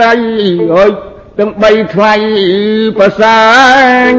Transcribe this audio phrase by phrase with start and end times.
[0.00, 0.20] ត្រ័យ
[0.74, 0.90] ហើយ
[1.38, 2.14] ទាំងបីថ្លៃ
[2.98, 3.40] ប្រសា
[4.10, 4.12] ញ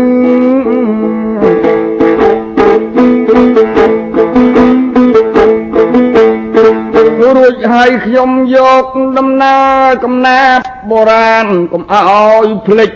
[7.37, 8.85] រួចហើយខ្ញុំយក
[9.17, 10.59] ដំណើរកំណាប
[10.89, 12.91] បុរាណកុំឲ្យភ្លេច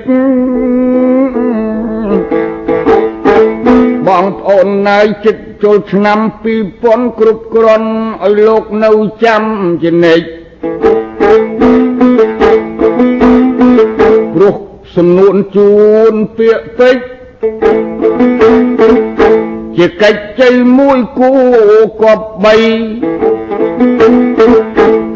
[4.08, 6.19] បងប្អូននៅចិត្តចូលឆ្នាំ
[6.69, 7.89] 2000គ្រប់គ្រាន់
[8.23, 8.91] ឲ្យលោកនៅ
[9.23, 9.44] ចាំ
[9.83, 10.34] ជានិច្ច
[14.95, 15.73] សំនួនជួ
[16.11, 16.97] នពាក្យពេច
[19.77, 21.31] ជាកិច្ចជ័យមួយគូ
[22.01, 22.55] គប់បី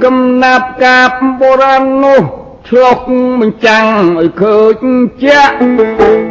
[0.04, 2.24] កំណាប់កាបបុរាណនោះ
[2.72, 3.00] ឆ្លុះ
[3.42, 3.86] បញ្ចាំង
[4.18, 4.84] ឲ្យឃើញ
[5.24, 5.58] ជាក់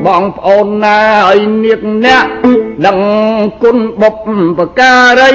[0.06, 0.98] បងប្អូនណា
[1.30, 2.26] ឲ្យនាគអ្នក
[2.86, 2.98] ដឹង
[3.62, 5.32] គុណបុព្វការី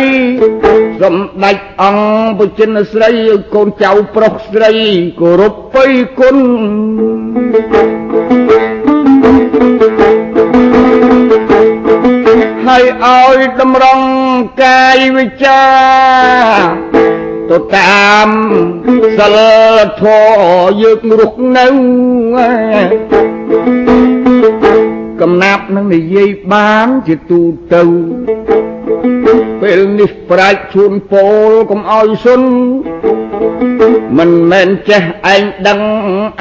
[1.02, 4.72] សម្ដេចអង្គបចិនស្រីឲ្យកូនចៅប្រុសស្រី
[5.20, 5.88] គោរពបិ
[6.20, 6.38] គុណ
[12.68, 14.06] ហើយឲ្យតម្រង់
[14.64, 15.62] កាយវិចា
[17.54, 18.30] ទៅតាម
[19.18, 19.38] សិល
[20.02, 21.68] ធម៌យើងរស់នៅ
[25.22, 27.42] កំណាប់នឹងនិយាយបានជាទូ
[27.74, 27.84] ទៅ
[29.62, 32.42] ពេលនេះប្រាជ្ញជួនពោលកុំឲ្យសុន
[34.18, 35.04] មិនមែនចេះ
[35.34, 35.80] ឯងដឹង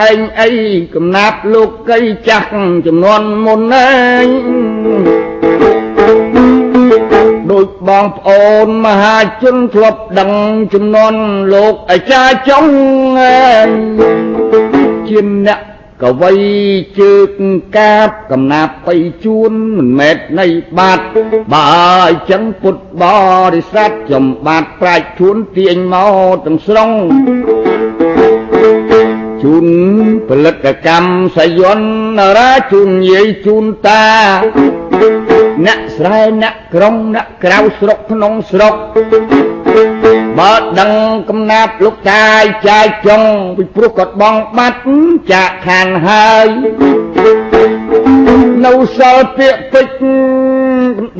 [0.08, 0.50] ឯងអី
[0.94, 1.98] កំណាប់លោកី
[2.28, 2.48] ចាស់
[2.86, 3.90] ចំនួនមុនឯ
[4.24, 4.26] ង
[4.86, 5.31] ដូច
[7.88, 10.30] បងប្អូនមហាជនធ្លាប់ដឹង
[10.74, 11.14] ចំនួន
[11.54, 12.66] លោកអាចារ្យចុង
[15.08, 15.60] ជាអ្នក
[16.02, 16.32] កវី
[16.98, 17.30] ជើក
[17.76, 18.94] កាបកំណាប់បៃ
[19.24, 20.46] ជួនមិនមែននៃ
[20.78, 21.04] បាត់
[21.52, 21.64] បើ
[22.08, 23.04] អញ្ចឹងពុទ្ធប
[23.54, 25.96] រិស័ទចំបាត់ប្រាច់ជួនទាញម
[26.32, 26.90] កទាំងស្រុង
[29.42, 29.66] ជូន
[30.28, 34.04] ផលិតកម្មសយន្តរាជូនយាយជូនតា
[35.66, 38.74] អ្នកស្រែអ្នកក្រុងអ្នកក្រៅស្រុកក្នុងស្រុក
[40.38, 40.92] បើដឹង
[41.28, 43.22] កំណាប់លោកតាយចាយចុង
[43.56, 44.80] ពីព្រោះគាត់បងបាត់
[45.32, 46.48] ចាក់ខានហើយ
[48.64, 49.88] នៅសល់ពាក្យពេច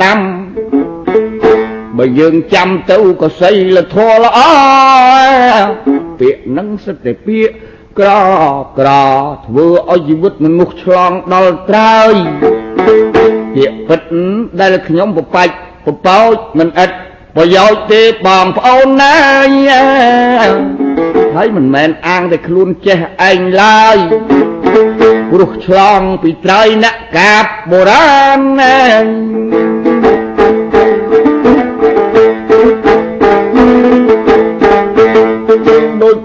[0.03, 0.19] ដាំ
[1.97, 4.39] បើយើងចាំទៅក៏សីលធម៌ល្អ
[6.21, 8.10] ពាក្យនឹងសិតតែពាក្យ ក្រ
[8.78, 8.88] ក្រ
[9.47, 12.14] ធ្វើឲ្យជីវិតមនុស្សឆ្លងដល់ត្រើយ
[13.56, 14.00] ជាពិត
[14.60, 15.54] ដែលខ្ញុំប្របាច់
[15.84, 16.91] ប្រប៉ោចមិនឥត
[17.36, 19.14] ប្រយោជន៍ទេបងប្អូនណា
[21.36, 22.98] ហើយមិនមែនអាងតែខ្លួនចេះ
[23.28, 23.97] ឯងឡើយ
[25.30, 28.76] ព្រោះឆ្លងពីត្រៃអ្នកកាបបុរាណណា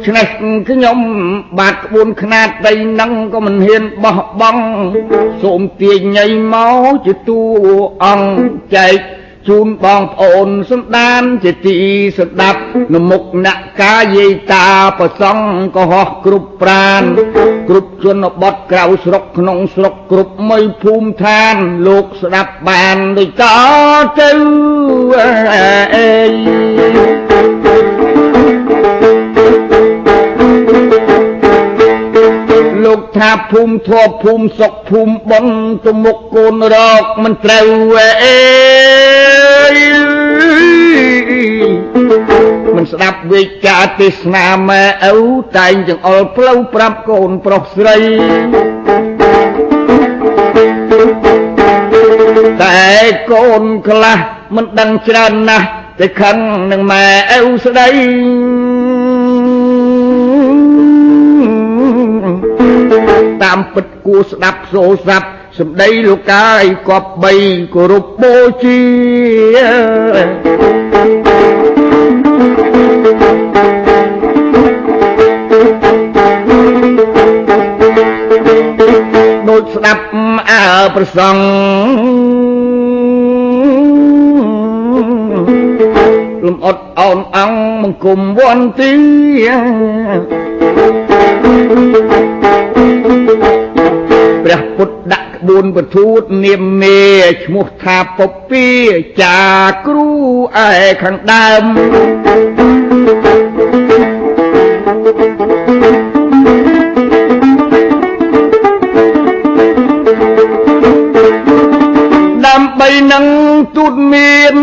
[0.06, 0.28] ច្នេះ
[0.70, 0.98] ខ្ញុំ
[1.60, 4.64] បាទក្បួនខ្នាតដីនឹងក៏មិនហ៊ានបោះបង់
[5.44, 7.42] សូមទាញញីមកជាតួ
[8.06, 8.40] អង្គ
[8.76, 8.98] ចែក
[9.48, 11.78] ជូនបងប្អូនសន្តានជាទី
[12.18, 12.62] ស្ដាប់
[12.94, 14.68] នមុខអ្នកកាយាយតា
[15.00, 15.46] ប្រសង់
[15.76, 17.04] ក៏ហោះគ្រប់ប្រាន
[17.70, 21.56] គ្រប់ជនបទក្រៅស្រុកក្នុងស្រុកគ្រប់មីភូមិឋាន
[21.88, 23.46] លោកស្ដាប់បានដូចត
[24.20, 24.32] ទៅ
[25.94, 27.27] អេ
[32.84, 35.46] លោកថាភូមិធัวភូមិសុកភូមិបុន
[35.86, 37.68] ទៅមុខកូនរកមិនត្រូវ
[38.22, 38.38] អេ
[42.76, 44.84] មិនស្ដាប់វិចារទេសនាម៉ែ
[45.16, 45.26] ឪ
[45.58, 47.98] តែងចង្អុលផ្លូវប្រាប់កូនប្រុសស្រី
[52.64, 52.80] តែ
[53.32, 54.18] កូនខ្លះ
[54.56, 55.68] មិនដឹងច្រើនណាស់
[56.00, 56.38] តែខឹង
[56.72, 57.06] នឹងម៉ែ
[57.46, 57.90] ឪស្ដី
[63.44, 65.28] តាមពិតគួរស្ដាប់សូរស័ព្ទ
[65.60, 67.34] សម្ដីលោកកាយគប់បី
[67.76, 68.82] គោរពបូជា
[79.50, 80.04] ដូចស្ដាប់
[80.50, 80.64] អើ
[80.96, 81.36] ប្រសង
[86.46, 88.94] លំអត់អោនអង្គមង្គមវន្ទី
[94.50, 97.02] ព្រះពុទ្ធដាក់ក្បួនពធូតនាមមេ
[97.44, 98.66] ឈ្មោះថាពពី
[99.22, 99.40] ចា
[99.88, 100.10] គ្រូ
[100.66, 100.70] ឯ
[101.04, 101.64] ខាងដើម
[112.46, 113.26] ដើម្បីនឹង
[113.78, 114.56] ទូតមាន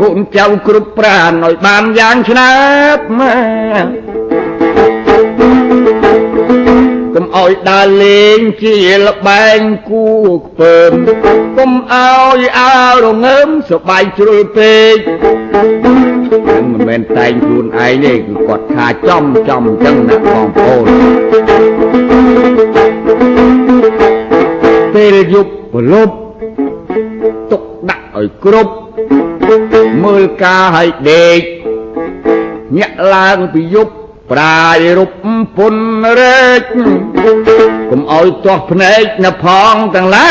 [0.00, 2.52] កូនចចៅគ្រប់ប្រានឲ្យបានយ៉ាងឆ្នើ
[2.96, 4.05] បកុំ
[7.36, 10.06] ឲ្យដើរលេងជាលបែងគូ
[10.44, 10.92] ខ្ពើម
[11.56, 14.96] កុំឲ្យអើរងើមសបាយជ្រុលពេក
[16.48, 20.84] នឹងមិនមែនតែងខ្លួនឯងទេគឺគាត់ថាចំចំអញ្ចឹងណាបងប្អូន
[24.94, 26.14] ពេលយប់ប្រលប់
[27.50, 28.72] ទុកដាក់ឲ្យគ្រប់
[30.04, 31.40] មើលការឲ្យដេក
[32.78, 33.94] ញាក់ឡើងពីយប់
[34.30, 35.12] ប្រាយរូប
[35.56, 35.74] ពុន
[36.20, 36.62] រែក
[37.90, 40.30] កុំឲ្យទាស់ភ្នែកនៅផងទាំងឡា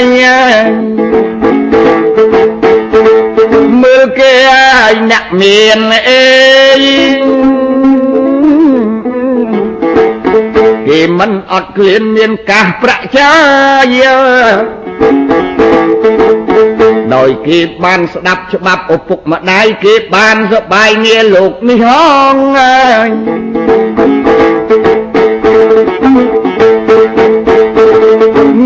[0.00, 0.02] យ
[3.82, 5.78] មើលគេឲ្យអ្នកមាន
[6.08, 6.24] អេ
[10.88, 13.32] គេមិនអត់ក្លៀនមានកាសប្រាក់ចា
[14.00, 14.04] យ
[17.14, 21.90] ដោយគេបានស្ដាប់ច្បាប់ឪពុកម្ដាយគេបានសបាយងារលោកនេះហ
[22.32, 22.34] ង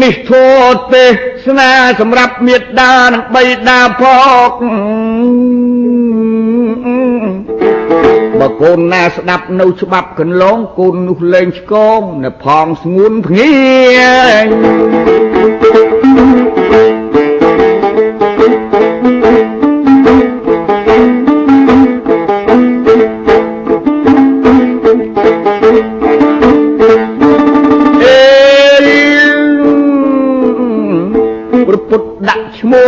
[0.03, 0.47] នេះធោ
[0.95, 1.07] ទេ
[1.45, 4.03] សនាសម្រាប់មេត្តានិងបៃតាផ
[4.49, 4.51] ង
[8.41, 15.28] បើកូនណាស្ដាប់នៅច្បាប់កន្លងកូននោះលែងឆ្កងនៅផងស្ងួនភ្ងា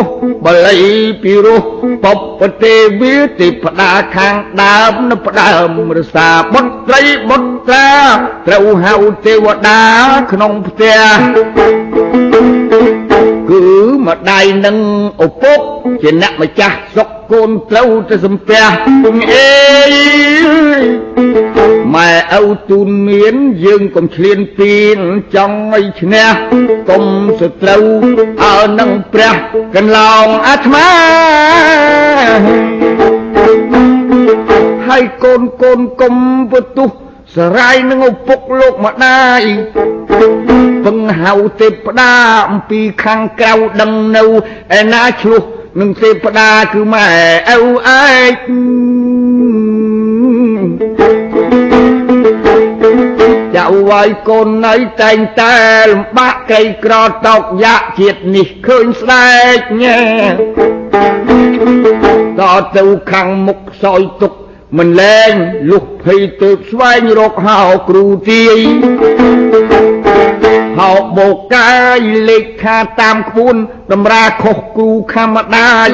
[0.00, 0.14] ឈ្មោះ
[0.44, 0.82] បល័យ
[1.22, 1.60] ពីរោះ
[2.04, 2.06] ព
[2.40, 7.36] ពទេវាទេផ្ដាខាងដើមនៅផ្ដើមរសាបុត្រីបុ
[7.68, 7.88] ត្រា
[8.46, 8.92] ត្រូវហៅ
[9.26, 9.80] ទេវតា
[10.32, 10.98] ក្នុងផ្ទះ
[13.50, 13.64] គឺ
[14.06, 14.76] ម្ដាយនឹង
[15.24, 15.58] ឪពុក
[16.02, 18.62] ជាអ្នកម្ចាស់សុកកូនត្រូវទៅសំពះ
[19.32, 19.48] អេ
[22.00, 24.98] ម៉ែឪទូនមានយើងកុំឆ្លៀនពៀន
[25.34, 26.28] ចង់ឲ្យឈ្នះ
[26.90, 27.04] កុំ
[27.40, 27.84] សត្រូវ
[28.44, 29.34] អើនឹងព្រះ
[29.74, 30.90] កន្លងអាត្មា
[34.88, 36.16] ហើយកូនកូនកុំ
[36.52, 36.88] ពទុះ
[37.36, 39.42] សរាយនឹងឪពុកលោកម្ដាយ
[40.84, 42.12] ពឹងហៅទេពតា
[42.50, 44.24] អំពីខាងក្រៅដឹងនៅ
[44.78, 45.42] ឯណាឆ្លោះ
[45.80, 47.08] នឹងទេពតាគឺម៉ែ
[47.50, 48.40] ឪឯក
[53.60, 55.56] ចៅវាយកូននៅតែងតែ
[55.90, 56.94] លំបាកក្រីក្រ
[57.26, 60.00] តោកយ៉ាក់ជាតិនេះឃើញស្ដែកញ៉ែ
[62.40, 64.32] តទៅខាងមុខសោយទុក
[64.78, 65.32] មិនលែង
[65.70, 68.58] លុះភ័យទៅស្វែងរកហៅគ្រូទាយ
[70.78, 71.98] ហៅបោកាយ
[72.28, 73.56] លេខាតាមក្បួន
[73.92, 75.90] តម្រាខុសគ្រូខមដាយ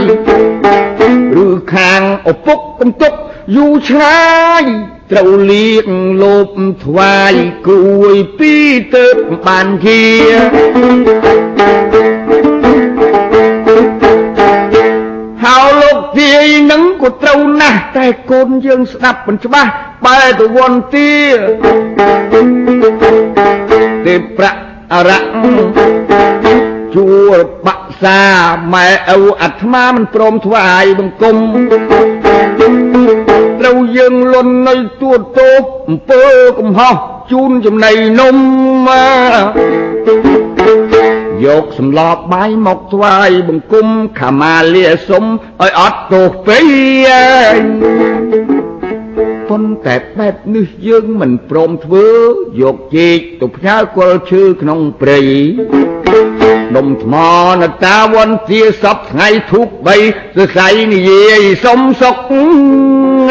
[1.45, 3.13] ឬខាងឪពុកកំទុក
[3.57, 4.21] យូរឆ្ងា
[4.63, 4.65] យ
[5.13, 5.87] ត្រូវលៀក
[6.23, 6.49] លោប
[6.85, 7.35] ថ្វាយ
[7.67, 8.55] គ្រួយពី
[8.95, 9.07] ទៅ
[9.45, 10.03] បានជា
[15.45, 19.71] ហៅលោកទាយនឹងក៏ត្រូវណាស់តែកូនយើងស្ដាប់មិនច្បាស់
[20.05, 21.13] បែរទៅវន្ទា
[24.07, 24.61] ទេប្រាក់
[24.93, 25.21] អរៈ
[26.95, 28.23] ជួលបាក់សា
[28.75, 31.37] ម៉ែឪអាត្មាមិនព្រមថ្វាយបង្គំ
[33.67, 36.25] ត្រូវយើងលន់នៅទួតតោបអំពើ
[36.59, 36.95] កំហោះ
[37.31, 38.37] ជូនចំណៃនំ
[41.45, 42.01] យកសម្ល
[42.33, 43.87] បាយមកថ្វាយបង្គំ
[44.21, 45.25] ខាម៉ាលាសុំ
[45.63, 47.61] ឲ្យអត់ទោសពេក
[49.49, 52.09] ប៉ុន្តែបែបនេះយើងមិនព្រមធ្វើ
[52.63, 55.21] យកជែកទៅផ្ញើគល់ឈើក្នុងព្រៃ
[56.75, 57.15] ដុំថ្ម
[57.61, 59.97] នតាវន្ទាសពថ្ងៃធូបបី
[60.37, 62.17] សរសៃនិយាយសុំសុក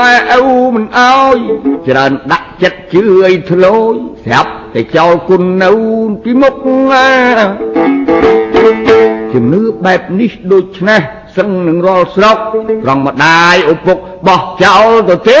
[0.00, 1.36] ៉ែឪមិនអោយ
[1.88, 5.70] ច្រើនដាក់ចិត្តជឿអីធ្លោយស្រាប់ តែចោលគុណនៅ
[6.22, 6.54] ពីមុខ
[9.32, 11.00] ជំនឿបែបនេះដូច្នេះ
[11.36, 12.38] សឹងនឹងរាល់ស្រុក
[12.84, 15.30] ត្រង់ម្ដាយឪពុកបោះចោលទៅទ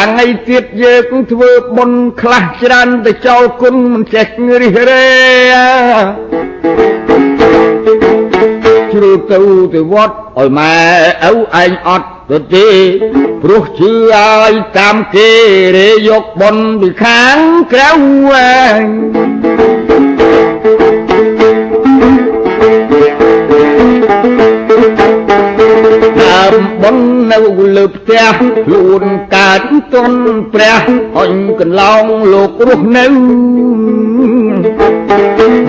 [0.00, 4.26] ម្យ៉ាងអីទៀតយើងធ្វើបុណ្យខ្លះច្រើនទៅចោលគុណមិនចេះ
[4.62, 5.08] រិះរេ
[8.92, 9.38] ជ្រូទៅ
[9.74, 10.76] ទៅវត្តឲ្យម៉ែ
[11.22, 12.68] ឪឯងអត់ទៅទេ
[13.42, 15.30] ព្រោះជឿឲ្យតាមគេ
[15.76, 17.38] រេយកបនពីខាង
[17.72, 17.90] ក្រៅ
[18.32, 20.49] ដើម
[26.82, 26.96] បន
[27.32, 27.38] នៅ
[27.76, 28.32] លើផ្ទះ
[28.66, 29.02] ខ្លួន
[29.36, 29.60] កើត
[29.92, 30.20] ទន់
[30.54, 30.82] ព្រះ
[31.18, 33.06] អញកន្លងលោករស់នៅ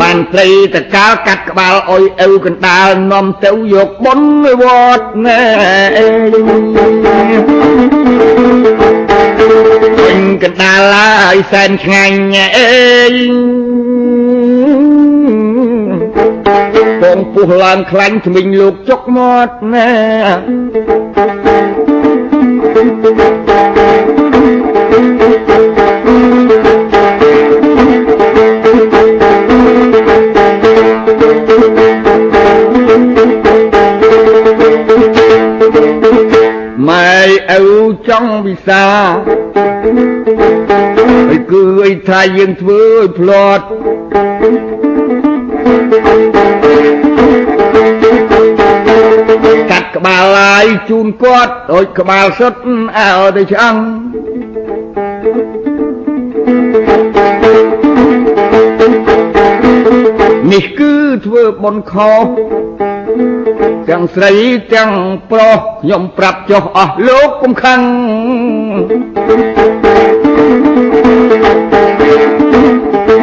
[0.02, 4.64] បានត្រីតកាលកាត់ក្បាលអុយអ៊ូកណ្ដាលនាំទៅយកបុណ្យវ
[4.98, 5.42] ត្តណែ
[9.98, 10.82] ពេញកណ្ដាល
[11.24, 12.20] ហើយសែនឆ្ងាញ់
[12.56, 12.68] អេ
[17.02, 19.90] ពងពុះឡើងខ្លាញ់ថ្មិញលោកចុកមាត់ណែ
[21.12, 37.20] ម៉ែ
[37.52, 37.66] ឪ
[38.08, 38.86] ចង់វិសា
[40.98, 43.66] ហើយគឺអីថាយើងធ្វើឲ្យផ្លាត់
[50.02, 52.54] កាត់ក្បាលឡាយជូនគាត់ដូចក្បាលសុត
[52.98, 53.76] អើទៅឆ្អឹង
[60.52, 60.94] នេះគឺ
[61.26, 62.26] ធ្វើបនខុស
[63.90, 64.32] ទាំងស្រី
[64.76, 64.92] ទាំង
[65.32, 67.80] ប្រុសខ្ញុំប្រាប់ចុះអស់លោកកុំខឹង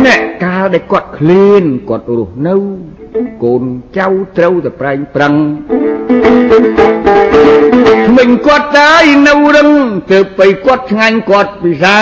[0.05, 2.55] អ្នកកាលដែលគាត់ឃ្លានគាត់រស់នៅ
[3.45, 3.63] កូន
[3.99, 4.07] ចៅ
[4.37, 5.35] ត្រូវតែប្រែងប្រឹង
[6.08, 8.93] ថ្មិញគាត់តែ
[9.27, 9.71] នៅរឹង
[10.11, 12.01] ទើបไปគាត់ឆ្ងាញ់គាត់ពិសា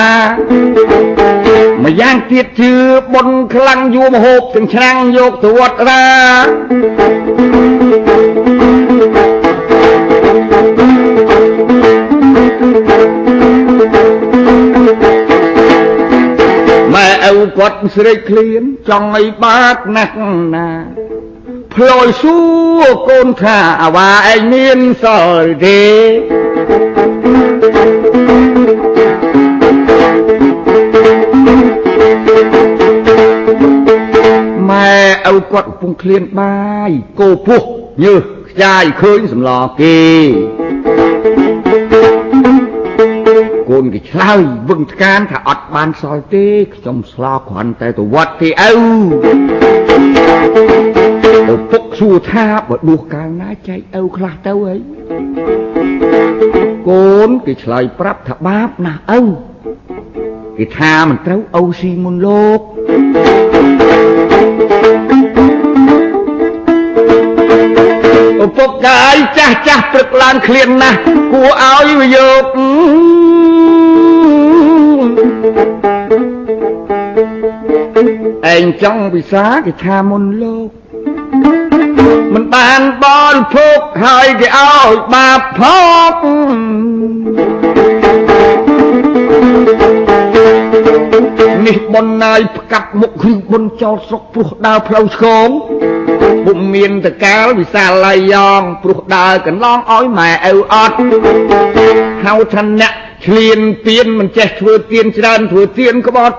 [1.85, 2.73] ម្យ៉ាងទៀតជឿ
[3.13, 6.05] បុនខ្លាំងយួរមហូបទាំងឆ្នាំងយកទៅវត្តរា
[16.95, 20.17] ម៉ែឪគាត់ស្រេកឃ្លានចង់ឲ្យបាតណាស់
[20.55, 20.69] ណា
[21.81, 22.37] ផ្លយសួ
[22.81, 25.05] រកូនថាអាវ៉ាឯងមានស
[25.43, 25.83] ល់ទេ
[34.71, 34.99] ម៉ែ
[35.35, 36.91] ឪគាត់កំពុងឃ្លានបាយ
[37.21, 37.63] គោពោះ
[38.05, 40.01] ញើសខ្ចាយឃើញសម្លគេ
[43.71, 48.65] កូនគេឆ្លើយវឹងថ្កានថាអត់បានសល់ទេខ្ញុំស្លោគ្រាន់តែទៅវត្តទេឪ
[50.95, 50.96] ឪ
[51.71, 54.79] ពុកសួរថាបើដួសកាលណាចែកឪខ្លះទៅហើយ
[56.89, 59.21] កូនគេឆ្លើយប្រាប់ថាបាបណាស់ឪ
[60.59, 62.61] គេថាមិនត្រូវឪស៊ីមុនលោក
[68.45, 70.99] ឪពុកកាយចាស់ចាស់ព្រឹកឡើងឃ្លានណាស់
[71.33, 72.45] គួរឲ្យវាយក
[78.55, 80.69] ឯងចង់វិសាគេថាមុនលោក
[82.37, 85.63] មិនបានបរិភោគហើយគេឲ្យបាបផ
[86.13, 86.15] ក
[91.67, 95.49] នេះប៉ុនណាយផ្កាប់មុខគ្រឿងបុនចោលស្រុកព្រោះដើរផ្លូវឆ្កង
[96.47, 100.97] ពុំមានតកាលវិសាលឡាយយ៉ងព្រោះដើរកន្លងឲ្យម៉ែឪអត់
[102.25, 102.93] ហៅថាអ្នក
[103.25, 106.37] ឆ្លៀនពៀនមិនចេះធ្វើទៀនច្រើនធ្វើទៀនក្បត់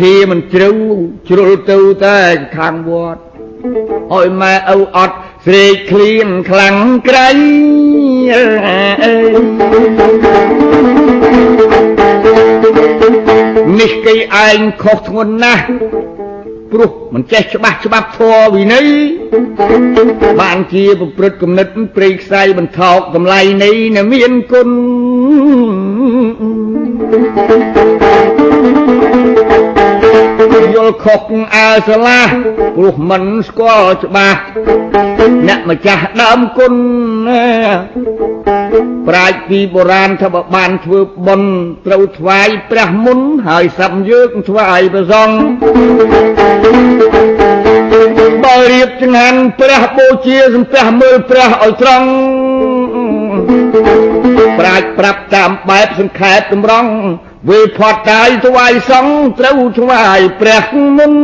[0.00, 0.70] ធាមិនជ្រៅ
[1.28, 2.18] ជ្រុលទៅតែ
[2.56, 3.20] ខាងវត្ត
[4.12, 6.76] ឲ្យម៉ែឪអត់ស្រេកឃ្លៀនខ្លាំង
[7.08, 7.28] ក្រៃ
[13.80, 14.14] នេះគេ
[14.46, 15.64] ឯងខុសធ្ងន់ណាស់
[16.72, 18.86] ព្រោះមិនចេះច្បាស់ច្បាប់ធម៌វិន័យ
[20.40, 24.68] បានជាប្រព្រឹត្តគំនិតព្រៃខ្សែបន្ថោកតម្លៃនៃអ្នកមានគុណ
[29.76, 29.77] យ
[30.88, 31.22] ល់ខុស
[31.56, 32.30] អើស្លាស់
[32.76, 34.40] ព្រោះមិនស្គាល់ច្បាស់
[35.48, 36.74] អ្នកម្ចាស់ដើមគុណ
[39.08, 41.50] ប្រាជ្ញពីបុរាណថាបើបានធ្វើបុណ្យ
[41.86, 43.18] ត្រូវថ្វាយព្រះមុន
[43.48, 45.38] ហើយសាប់យើងថ្វាយព្រះសង្ឃ
[48.44, 52.08] បើរៀបចង្ហាន់ព្រះបូជាសំពះមើលព្រះឲ្យត្រង់
[54.58, 56.90] ប្រាជ្ញប្រាប់តាមបែបសង្ខេបតម្រង់
[57.46, 60.66] វេផាត់កាយថ្វាយសង្ឃត្រូវថ្វាយព្រះ
[60.96, 61.14] មុន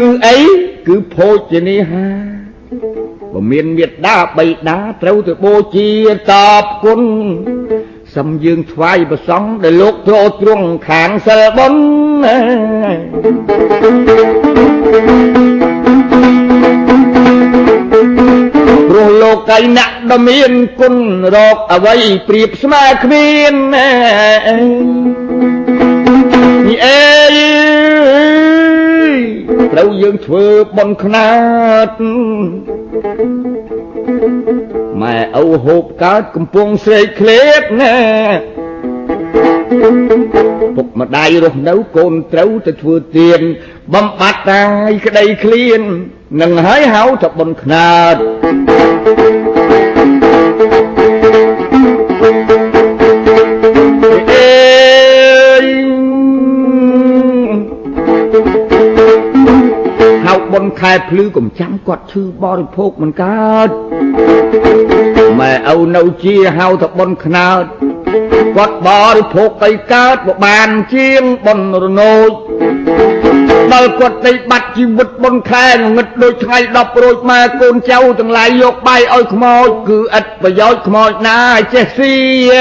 [0.00, 0.38] គឺអី
[0.86, 2.06] គឺភោជនីហា
[3.32, 5.90] បើមានមេត្តាបៃតាត្រូវទៅបូជា
[6.30, 7.00] តបគុណ
[8.16, 15.47] សំយើងថ្វាយប្រសង់ដែលលោកទ្រទ្រង់ខាងសិលបុណ្យ
[19.48, 20.94] ព្រោះលោកៃណាក់ដ៏មានគុណ
[21.34, 21.96] រកអ្វី
[22.28, 27.02] ប្រៀបស្មើគ្មាននេះអេ
[29.72, 31.30] ត្រូវយើងធ្វើបន់ខ្នា
[31.88, 31.90] ត
[35.02, 37.94] ម៉ែឪហូបកើតកំពុងស្រែកឃ្លេតណា
[40.76, 43.40] ពុកម្ដាយរស់នៅកូនត្រូវទៅធ្វើទៀន
[43.94, 45.80] បំបត្តិតាយក្តីឃ្លាន
[46.42, 48.16] នឹងហើយហៅថាបនខ្នាត
[60.58, 63.68] ហៅបនខែភ្លឺកំចាំគាត់ឈឺបរិភោគមិនកើត
[65.40, 67.64] ម៉ែឪនៅជាហៅថាបនខ្នាត
[68.56, 72.30] គាត់បរិភោគទៅកើតបបានជាងបនរណូច
[73.72, 81.40] ដល់គាត់ទៅបាត់ជីវិតបនខែងងឹតដូចថ្ងៃ10រួចមកកូនចៅទាំងឡាយយកបាយឲ្យខ្មោចគឺឥតប្រយោជន៍ខ្មោចណា
[81.72, 82.14] ចេះស៊ី
[82.52, 82.54] អ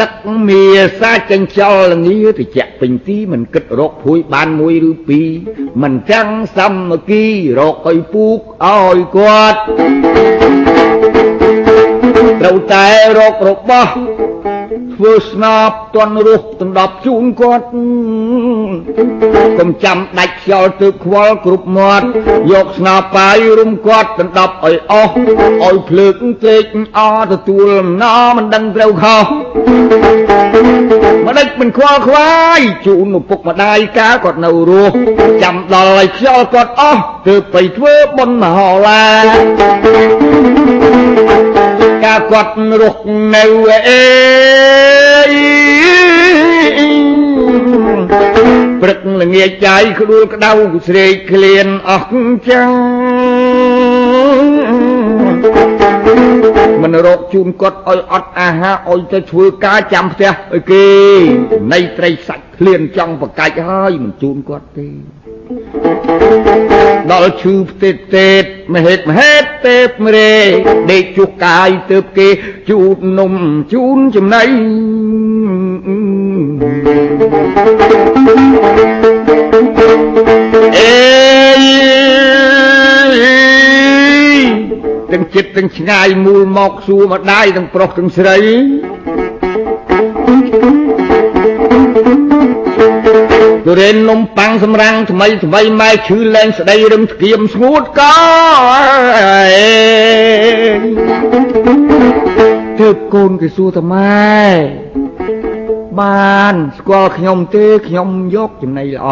[0.00, 0.12] ដឹក
[0.48, 0.64] មា
[1.00, 5.28] សាចិញ្ចលងាតិចពេញទីមិនគិតរកភួយបានមួយឬពីរ
[5.82, 7.24] មិនចាំងសាមគ្គី
[7.58, 9.58] រកឲ្យពូកឲ្យគាត់
[12.40, 12.86] ត្រូវតែ
[13.18, 13.92] រករបស់
[15.00, 17.66] ធ្វើស្នាបតន់រស់ដណ្ដប់ជូនគាត់
[19.58, 22.06] កុំចាំដាច់ខ្យល់ទើបខ្វល់គ្រប់មាត់
[22.52, 25.12] យកស្នាបាយរុំគាត់ដណ្ដប់ឲ្យអស់
[25.64, 26.64] ឲ្យភ្លើកត្រេក
[26.98, 27.00] អ
[27.32, 29.24] ទទួលអំណរមិនដឹងត្រូវខុស
[31.26, 34.94] ម្ដេចមិនខ្វល់ខ្វាយជូនឪពុកម្ដាយកាគាត់នៅរស់
[35.42, 39.04] ចាំដល់ឲ្យខ្យល់គាត់អស់ទើបទៅធ្វើបុណ្យមហោឡា
[42.04, 43.02] កាគាត់រស់
[43.34, 43.44] នៅ
[43.88, 44.02] អេ
[48.82, 50.50] ព្រឹកល្ងាចចាយក្ដួលក្តៅ
[50.88, 52.08] ស្រេកឃ្លានអស់
[52.48, 52.68] ចឹង
[56.82, 60.86] មិនរកជូនគាត់ឲ្យអត់អាហារឲ្យទៅធ្វើការចាំផ្ទះឲ្យគេ
[61.72, 64.88] នៃត្រីសាច់ឃ្លានចង់បកាច់ហើយមិនជូនគាត់ទេ
[67.12, 68.44] ដល់ឈឺផ្ទេតទេត
[68.74, 70.34] មហេតមហេតទេពរេ
[70.90, 72.28] ដេកជុះកាយទើបគេ
[72.70, 73.32] ជូតនំ
[73.72, 74.42] ជូនចំណៃ
[80.78, 80.94] អេ
[85.12, 88.36] ទាំងចិត្តទាំងឆ្ងាយមូលមកសួរម្ដាយទាំងប្រុសទាំងស្រី
[93.70, 98.14] ទុរេននំប៉័ងសម្រាំងថ្មីថ្មីម៉ែឈឺលែងស្ដីរឹមស្គៀមស្ងួតក៏
[102.80, 104.34] ទើបកូនគេសួរថាម៉ែ
[106.00, 109.08] បានស្គាល់ខ្ញុំទេខ្ញុំយកចំណៃល្អ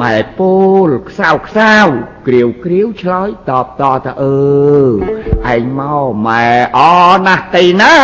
[0.00, 0.54] ម៉ែពូ
[0.86, 1.74] លខ្សៅខ្សៅ
[2.26, 4.36] គ្រាវគ្រាវឆ្លើយតបតថាអឺ
[5.54, 6.78] ឯងមកម៉ែអ
[7.26, 7.94] ណាស់ទីណា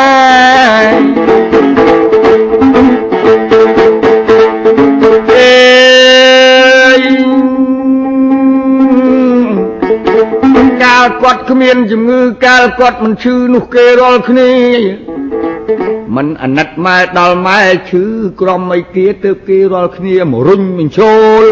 [10.83, 14.51] កាលគាត់គ្មានជំងឺកាលគាត់មិនឈឺនោះគេរាល់គ្នា
[16.17, 17.61] មិនអាណិតម៉ែដល់ម៉ែ
[17.91, 18.05] ឈឺ
[18.41, 21.45] ក្រំអីគេទើបគេរាល់គ្នាមករុញបញ្ចូល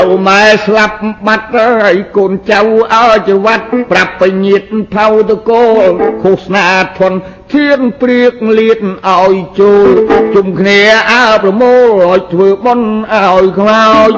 [0.00, 2.60] អូម៉ែស្លាប់បាត់ហើយកូនចៅ
[2.94, 4.62] អើចវត្តប្រាប់បញ្ញាត
[4.94, 5.90] ផៅតកូល
[6.22, 6.66] ឃោសនា
[6.98, 7.12] ធន
[7.52, 9.88] ធៀនព្រៀកលៀតឲ្យចូល
[10.34, 14.12] ជុំគ្នាអើប្រមូលឲ្យធ្វើបន់ឲ្យខ្លោច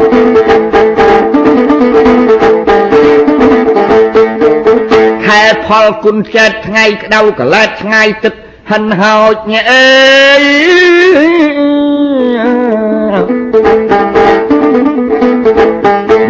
[5.31, 8.35] ខែផលគុណចិត្តថ្ងៃក្តៅកលែតឆ្ងាយទឹក
[8.71, 9.85] ហិនហោចញ៉ែអេ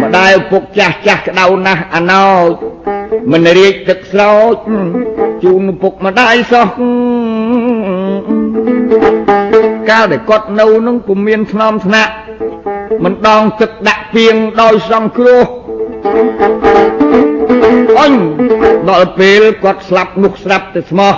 [0.01, 2.51] ម្ដាយឪពុកចាស់ចាស់ក្តៅណាស់អាណោច
[3.31, 4.55] មិនរៀកទឹកស្រោច
[5.43, 6.67] ជូនឪពុកម្ដាយសោះ
[9.89, 12.13] កាលដែលគាត់នៅនឹងពុំមានថ្នមថ្នាក់
[13.03, 15.45] មិនដងទឹកដាក់ពីងដោយសង្គ្រោះ
[17.99, 18.13] អញ
[18.89, 21.13] ដល់ពេលគាត់ស្លាប់នោះស្រាប់ទៅស្មោះ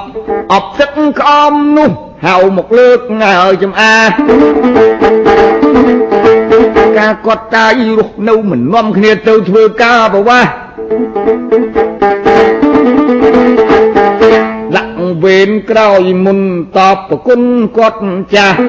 [0.54, 1.92] អបទឹកក្អមនោះ
[2.26, 3.96] ហៅមកលើកហើយចំអា
[7.00, 10.50] ការគាត់តាយរស់នៅមិននាំគ្នាទៅធ្វើការប្រវាស់
[15.24, 16.40] វេនក្រោយមុន
[16.78, 17.42] តបប្រគុណ
[17.78, 18.00] គាត់
[18.36, 18.60] ចាស់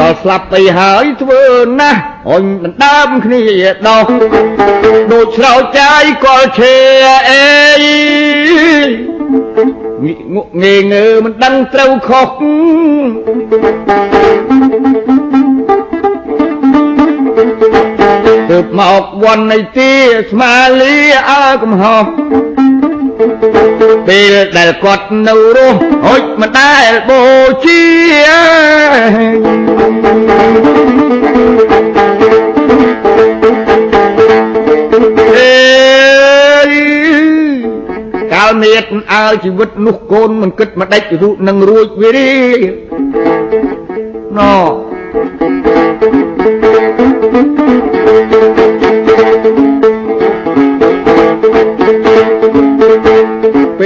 [0.00, 1.42] ដល់ស្លាប់ទៅហើយធ្វើ
[1.80, 2.00] ណាស់
[2.30, 3.42] អញដណ្ដើមគ្នា
[3.88, 4.04] ដោះ
[5.12, 6.74] ដូចស្រោចចាយកលឈេ
[7.30, 7.46] អេ
[10.34, 12.28] ងក់ងេងើមិនដឹងត្រូវខុស
[18.50, 19.92] ទើបមកវ័ននៃទី
[20.30, 20.94] ស្មាលី
[21.30, 23.75] អើកំហុស
[24.08, 27.20] ពេលដែលគាត់នៅរស់ហុចមិនដែលបូ
[27.64, 27.82] ជា
[28.28, 35.50] អេ
[38.32, 42.28] កាលមេតអើជីវិតនោះកូនមិនគិតមកដេចរូបនឹងរួចវាទេ
[44.38, 44.54] ណោ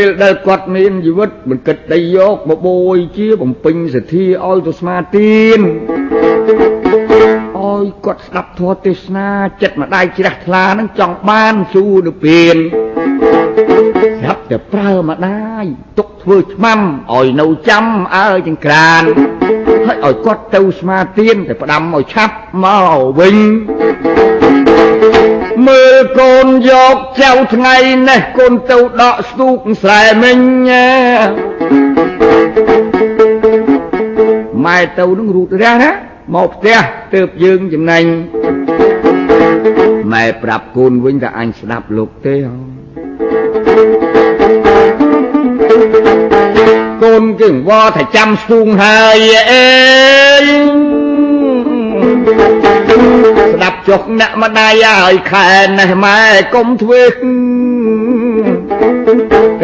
[0.00, 5.60] ពេលដែលគាត់មានជីវិតមិនគិតដីយកមកបួយជាបំពេញសទ្ធាឲ្យទៅស្មាទាន
[7.58, 9.28] ឲ្យគាត់ស្ដាប់ធម៌ទេសនា
[9.62, 12.56] ចិត្តម្ដាយជ្រះថ្លានឹងចង់បានស៊ូនិព្វាន
[14.20, 15.64] ស្រាប់តែប្រើម្ដាយ
[15.98, 16.80] ទុកធ្វើឆ្មាំ
[17.12, 17.84] ឲ្យនៅចាំ
[18.16, 19.02] អើចង្ក្រាន
[19.86, 22.34] ហើយឲ្យគាត់ទៅស្មាទានតែផ្ដាំឲ្យឆាប់
[22.64, 23.36] មកវិញ
[25.70, 27.76] មើលកូនយកចៅថ្ងៃ
[28.08, 30.38] នេះកូនទៅដកស្ទូកស្រែមិញ
[34.64, 35.90] ម៉ែទៅនឹងរូតរះណា
[36.34, 36.78] មកផ្ទះ
[37.14, 38.04] ទៅយើងចំណេញ
[40.12, 42.36] ម៉ែប្រាប់កូនវិញថាអញស្ដាប់លោកទេ
[47.02, 49.18] កូនគឹងវថាចាំស្ទូងហើយ
[49.50, 50.69] អេ
[53.52, 56.20] ស្ដាប់ចុះអ្នកម្ដាយឲ្យខែនេះម៉ែ
[56.54, 57.12] កុំធ្វើក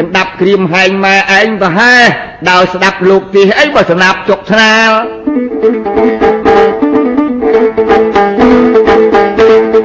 [0.05, 2.03] ណ្ដាប់ក្រៀមហែងម៉ែឯងប្រហែល
[2.51, 4.90] ដោយស្ដាប់លោកទីអីបើស្ដាប់ចុកឆ្នាល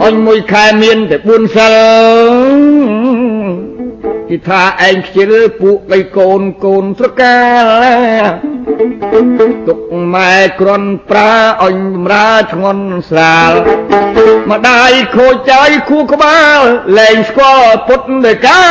[0.03, 2.70] អញមួយខែមានតែ4សិល
[4.33, 7.39] គេថាឯងខ្ជិលពួកបីកូនកូនស្រកា
[9.67, 9.79] ទុក
[10.13, 11.31] ម៉ែក្រន់ប្រើ
[11.63, 13.51] អញបំរើធ្ងន់ស្រាល
[14.51, 16.61] ម្ដាយខូចចៃគូក្បាល
[16.97, 18.61] លែងស្គាល់ពុតនៃកា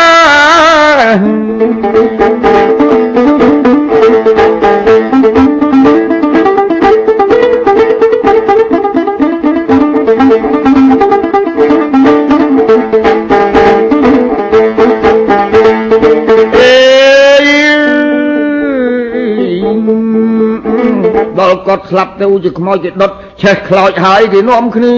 [21.51, 24.97] ដល់គាត់ស្លាប់ទៅជាខ្មោចជាដុតឆេះខ្លោចហើយគេនាំគ្នា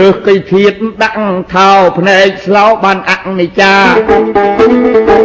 [0.00, 1.16] រើសកៃធៀតដាក់
[1.54, 3.74] ថោភ្នែកស្លោបានអនិច្ចា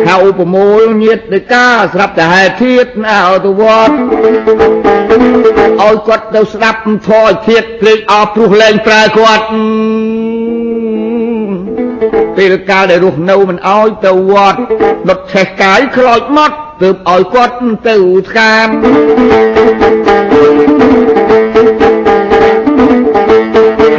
[0.08, 3.94] ហៅប្រមូលញាតដោយការស្រាប់តែហេតុធៀតឲ្យទៅវត្ត
[5.82, 9.46] ឲ្យគាត់ទៅស្ដាប់ធរធៀតភ្លេចអស់ព្រោះលែងប្រើគាត់
[12.38, 14.60] ពេលកាលដែលរស់នៅមិនអោយទៅវត្ត
[15.10, 17.56] ដុតឆេះកាយខ្លោចមក ទើបឲ្យគាត់
[17.88, 17.96] ទៅ
[18.28, 18.70] ស្កាម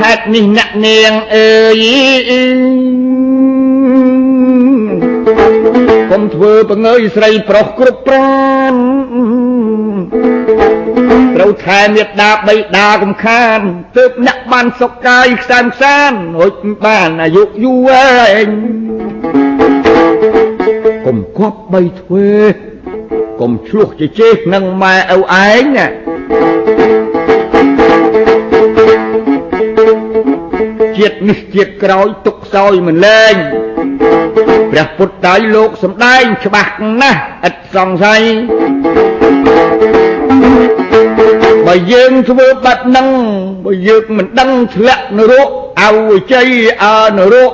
[0.02, 1.84] ហេតុនេះអ្នកនាងអើយ
[6.10, 8.74] កុំធ្វើបង្ើយស្រីប្រុសគ្រប់ប្រាន
[11.36, 13.58] ត្រូវថែមេត្តាបៃតាកំខាន
[13.96, 17.90] ទើបអ្នកបានសុខកាយខ្សែមខ្សានរួចបានអាយុយូរ
[18.38, 18.48] ឯង
[21.06, 22.32] កុំគប់បីធ្វើ
[23.42, 25.86] កុំឆ្លោះជជែកនឹងម៉ែឪឯងណា
[30.96, 33.34] ជាតិនេះជាតិក្រោយទុកសោយមិនលែង
[34.70, 38.22] ព្រះពុទ្ធដៃលោកសំដែងច្បាស់ណាស់ឥតសង្ស័យ
[41.66, 43.08] បើយើងធ្វើបាត់នឹង
[43.64, 45.48] បើយើងមិនដឹងធ្លាក់នរក
[45.82, 46.48] អវជ័យ
[46.84, 47.52] អើនរក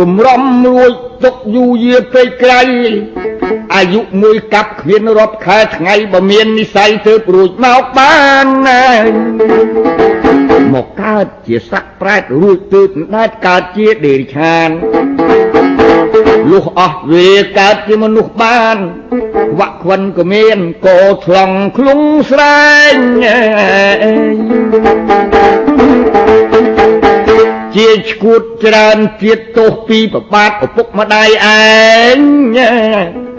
[0.00, 0.92] ទម្រាំរួច
[1.24, 2.62] ទុកយូរយាពេកក្រៃ
[3.76, 8.46] អាយុមួយកាប់គ្មានរាប់ខែថ្ងៃបើមាននិស័យទើបរួចមកបាន
[10.74, 14.68] មកកើតជាសត្វប្រែតរួចទើបដែតកើតជាដេរិឆាន
[16.50, 18.76] លុះអស់វាកើតជាមនុស្សបាន
[19.58, 22.96] វ៉ាក់ខ្វិនក៏មានកោថ្លង់ឃ្លុងស្រែង
[27.76, 31.52] ជាឈួតច្រើនទៀតទោសពីប្របាទឪពុកម្ដាយឯ
[32.16, 33.33] ង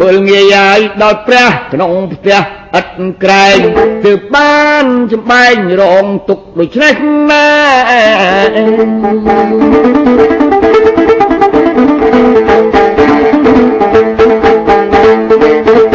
[0.00, 2.38] មើលងាយហើយដល់ព្រះក្នុងផ្ទះ
[2.78, 2.86] ឥត
[3.22, 3.58] ក្រែង
[4.04, 6.94] ទើបបានចំបែងរងទុកដូច្នេះ
[7.30, 7.48] ណា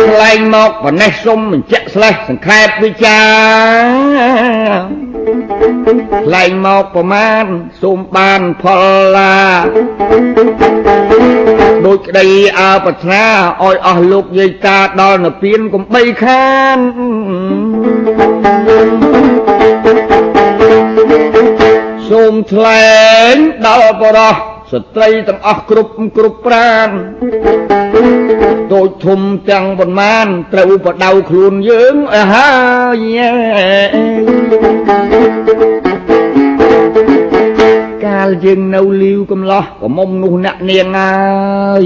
[0.09, 3.19] ខ្លែងមកបណេះសុំបញ្ជាក់ស្លេះសង្ខេបវិចា
[5.69, 5.72] រ
[6.25, 7.45] ថ្លែងមកប្រមាណ
[7.81, 8.83] សូមបានផល
[9.15, 9.35] ឡា
[11.85, 12.27] ដូចក្តី
[12.59, 13.25] អើប្រាថ្នា
[13.63, 16.77] ឲ្យអស់លោកយាយតាដល់នៅពៀនកុំបីខាន
[22.09, 22.91] សូមថ្លែ
[23.33, 23.35] ង
[23.67, 24.35] ដល់បរោះ
[24.71, 26.89] ស្ត្រីទាំងអស់គ្រប់គ្រប់ប្រាន
[28.73, 32.49] តូចធំទាំងប៉ុន្មានត្រូវបដៅខ្លួនយើងអើហើ
[33.03, 33.05] យ
[38.23, 41.85] កាលយើងនៅលីវកំឡោះកមុំនោះអ្នកនាងហើយ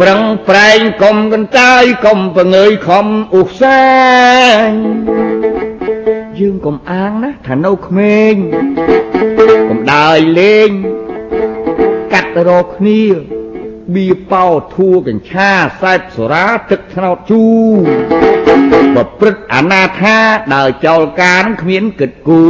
[0.00, 3.06] ប្រឹងប្រែងកុំកន្តើយកុំប្រងើយខំ
[3.38, 3.82] ឧស្សា
[4.54, 4.76] ហ៍
[6.38, 8.34] យើងកុំអាងណាថានៅក្មេង
[9.68, 10.70] កុំដើរលេង
[12.12, 13.02] កាត់រកគ្នា
[13.94, 15.50] បៀប៉ោធួកញ្ឆា
[15.80, 17.44] សែបសូរាទឹកថ្នោតជូ
[18.94, 20.16] ប្រព្រឹត្តអនាថា
[20.54, 22.44] ដើរចោលការគ្មានគិតគូ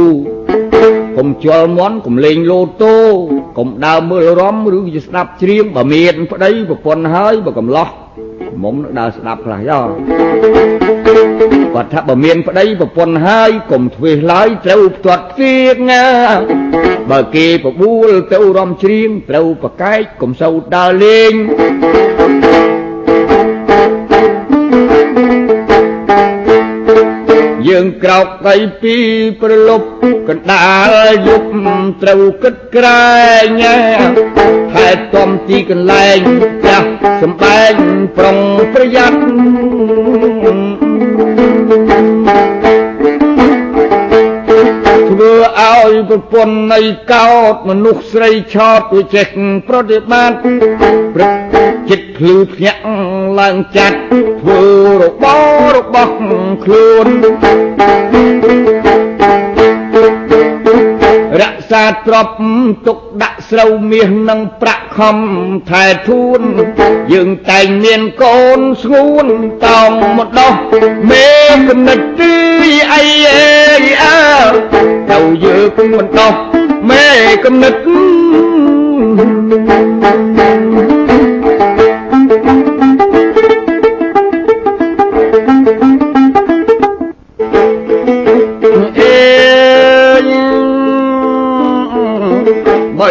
[1.17, 2.95] កុំជល់មន់កុំលេងលូតូ
[3.57, 7.89] កុំដើរមើលរំឬជាស្ដាប់ច្រៀងបើមានប្តីប្រពន្ធហើយបើកំឡោះ
[8.63, 9.79] មុំដើរស្ដាប់ខ្លះយោ
[11.73, 16.05] គាត់ថាបើមានប្តីប្រពន្ធហើយកុំធ្វេសឡើយត្រូវផ្ទាត់ទៀតណា
[17.11, 21.33] បើគេបបួលទៅរំច្រៀងត្រូវប្រកែកកុំសូវដើរលេង
[27.73, 28.95] យើងក្រោកដៃពី
[29.41, 29.87] ប្រលប់
[30.29, 31.49] កណ្ដាលយប់
[32.01, 33.13] ត្រូវគិតក្រែ
[33.59, 33.63] ង
[34.73, 36.19] ខែតំទីកន្លែង
[36.65, 36.87] ចាស់
[37.21, 37.73] សំបែង
[38.17, 38.37] ប្រុង
[38.73, 39.19] ប្រយ័ត្ន
[45.61, 46.79] ឲ្យប្រពន្ធនៃ
[47.13, 49.27] កោតមនុស្សស្រីឆោតវាចេះ
[49.67, 50.37] ប្រតិបត្តិ
[51.15, 51.33] ព្រឹក
[51.89, 52.81] ចិត្តភ្លឺភ្ញាក់
[53.39, 53.97] ឡើងចាត់
[54.41, 54.61] ធ្វើ
[55.03, 56.13] របស់របស់
[56.63, 57.07] ខ្លួន
[61.41, 65.17] រក្សាទ្រព្យទុកដាក់ ស្រូវមាសនិងប្រាក់ខំ
[65.69, 66.41] ថែធួន
[67.13, 69.27] យើងតែងមានកូនស្ងួន
[69.65, 70.53] តោងមកដោះ
[71.09, 71.27] មេ
[71.67, 72.35] គំនិតទី
[72.93, 73.49] អីអេ
[74.03, 74.21] អើ
[75.11, 76.33] ទៅយើងមិនដោះ
[76.89, 77.05] មេ
[77.43, 77.73] គំនិត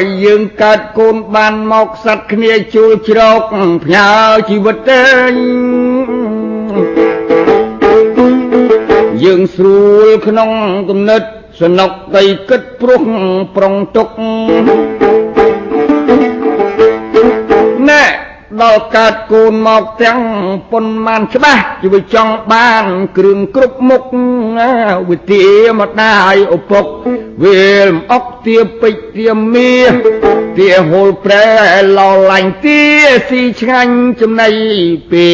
[0.02, 3.40] បើយើងកើតកូនបានមកសັດគ្នាជួលជ្រោក
[3.84, 4.08] ផ្ញើ
[4.48, 5.00] ជីវិតទេ
[9.24, 10.50] យើងស្រួលក្នុង
[10.88, 11.22] គំនិត
[11.60, 13.02] សនុកដីគិតព្រោះ
[13.56, 15.11] ប្រុងទុកណែ
[18.60, 20.20] ដល់កើតកូនមកទាំង
[20.70, 22.84] ប៉ុន្មានច្បាស់ជួយចង់បាន
[23.16, 24.02] គ្រឿងគ្រប់មុខ
[25.08, 25.44] វិទា
[25.78, 26.84] មកដាយឪពុក
[27.42, 29.74] វាលអុកទាពេជ្រទាមា
[30.58, 31.46] ទាហូលប្រែ
[31.98, 32.80] ឡលាញ់ទា
[33.28, 34.48] ស៊ីឆ្ងាញ់ចំណៃ
[35.10, 35.26] ពី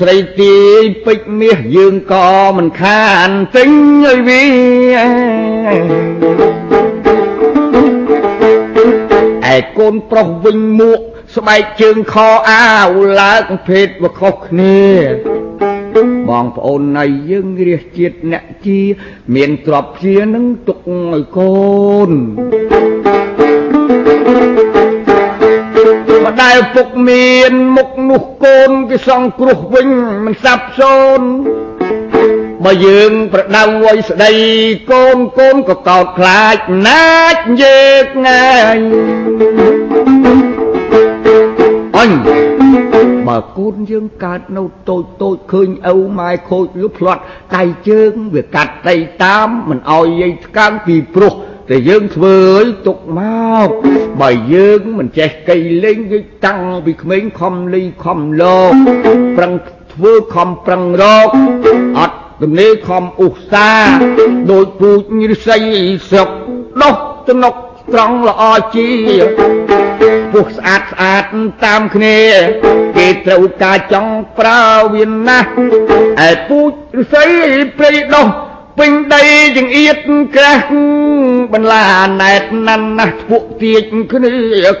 [0.00, 3.70] ស្រីទាយពេជ្រមាសយើងក៏មិនខានទិញ
[4.04, 4.44] ឲ្យវា
[9.54, 11.00] ឯកូនប្រុសវិញមួក
[11.36, 12.14] ស្បែកជើងខ
[12.50, 14.82] អាវឡើងភេទវាខុសគ្នា
[16.28, 18.80] បងប្អូននៃយើងរាសជាតិអ្នកជា
[19.34, 20.78] មានទ្រព្យជានឹងទុក
[21.12, 21.52] ឲ្យកូ
[22.08, 29.88] នម្ដាយពុកមានមុខនោះកូនគេសង្គ្រោះវិញ
[30.24, 31.28] មិនសាប់សូន្យ
[32.64, 34.32] បើយើងប្រដៅអុយស្ដី
[34.90, 36.56] កូនកូនក៏កោតខ្លាច
[36.88, 38.78] ណាចយើងងាយ
[41.98, 42.10] អញ
[43.28, 47.22] បើកូនយើងកើតនៅតូចតូចឃើញឪម៉ែខូចលុបផ្លាត់
[47.56, 51.34] ដៃជើងវាកាត់ដីតាមមិនអោយយាយថ្កើងពីព្រោះ
[51.72, 53.20] តែយើងធ្វើឲ្យទុកម
[53.66, 53.68] ក
[54.20, 58.72] បើយើងមិនចេះកៃលេងយិចតាំងពីក្មេងខំលីខំលោក
[59.36, 59.52] ប្រឹង
[59.92, 61.28] ធ្វើខំប្រឹងរក
[61.98, 63.92] អត់ទំនេរខំឧស្សាហ៍
[64.50, 65.62] ដូចពូជរិស័យ
[66.08, 66.28] ស្រុក
[66.82, 66.94] ដោះ
[67.28, 67.54] ទំនុក
[67.92, 68.42] ត្រង់ល្អ
[68.74, 68.88] ជា
[70.32, 71.24] ពោះស្អាតស្អាត
[71.64, 72.18] តាមគ្នា
[72.96, 74.62] គេត្រូវការចង់ប្រើ
[74.94, 75.48] វាណាស់
[76.28, 77.30] ឯពូជរិស័យ
[77.78, 78.28] ព្រៃដោះ
[78.78, 79.24] ពេញដី
[79.56, 79.96] ចង្អៀត
[80.36, 80.64] ក្រាស់
[81.52, 81.84] បន្លា
[82.20, 83.82] ណែតណាន់ណាស់ពួកទៀច
[84.12, 84.32] គ្នា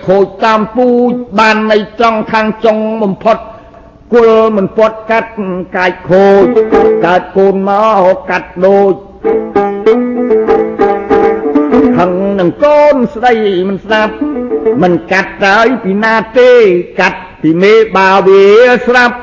[0.06, 3.36] ខូចតាមពូជបាននៅត្រង់ខាងចុងបំផុត
[4.12, 5.30] គល់មិនពត់កាត់
[5.76, 6.44] កាយខូច
[7.04, 8.94] កើតកូនមកកាត់ដូច
[11.98, 13.34] ហឹងនឹងកូនស្ដី
[13.68, 14.14] មិនស្ដាប់
[14.82, 16.50] មិនកាត់ទៅពីណាទេ
[17.00, 18.44] កាត់ពីមេបាវា
[18.86, 19.16] ស្រាប់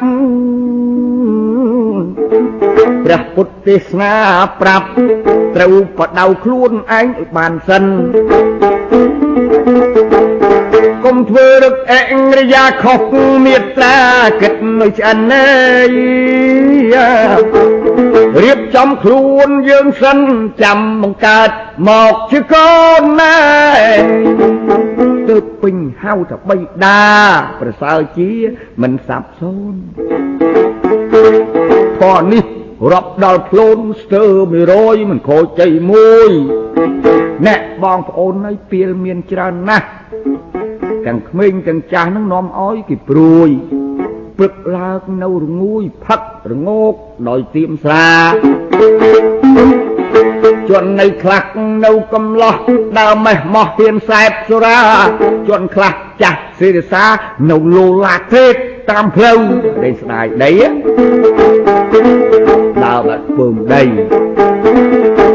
[3.05, 4.13] ព្រះពុទ្ធទេសនា
[4.61, 4.87] ប្រាប់
[5.55, 7.83] ត្រូវបដៅខ្លួនឯងឲ្យបានសិន
[11.05, 12.99] កុំធ្វើរឹកអេងរយាខុស
[13.45, 13.97] មេត្រា
[14.41, 15.49] គិតនៅឆ្អិនអើ
[15.89, 15.91] យ
[18.43, 20.19] រៀបចំខ្លួនយើងសិន
[20.63, 21.49] ចាំបង្កើត
[21.87, 23.39] មកជាកូនណែ
[25.29, 27.01] ទើបពេញហៅថាបៃតា
[27.61, 28.31] ប្រសើរជា
[28.81, 29.75] មិនសាប់សូន
[31.99, 32.45] ធរនេះ
[32.91, 34.25] រាប់ដល់ផ្លូនស្ទើ
[34.67, 36.31] 100មិនខូចចៃមួយ
[37.47, 39.87] អ្នកបងប្អូនហើយពីលមានច្រើនណាស់
[41.05, 43.49] ទាំងក្មេងទាំងចាស់នឹងនាំឲ្យគេព្រួយ
[44.37, 46.93] ព្រឹកឡើងនៅរងួយផឹករងោក
[47.29, 48.09] ដោយទៀមស្រា
[50.69, 51.43] ជន់នៅខ្លះ
[51.85, 52.55] នៅកំឡោះ
[52.99, 54.79] ដើមមេះម៉ោះហ៊ានសែបសុរា
[55.49, 57.05] ជន់ខ្លះចាស់សិរិសា
[57.49, 58.53] នៅលូឡាទេត
[58.89, 59.39] តាមផ្លូវ
[59.83, 60.51] ដេញស្ដាយដី
[62.89, 63.83] ដើរបាត់ពើមដី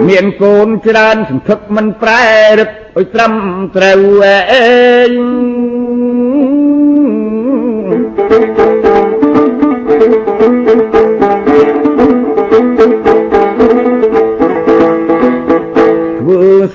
[0.09, 2.25] មានកូនច្រើនសន្ធឹកមិនប្រែ
[2.59, 3.33] រឹកឲ្យត្រឹម
[3.77, 4.01] ត្រូវ
[4.51, 4.65] អេ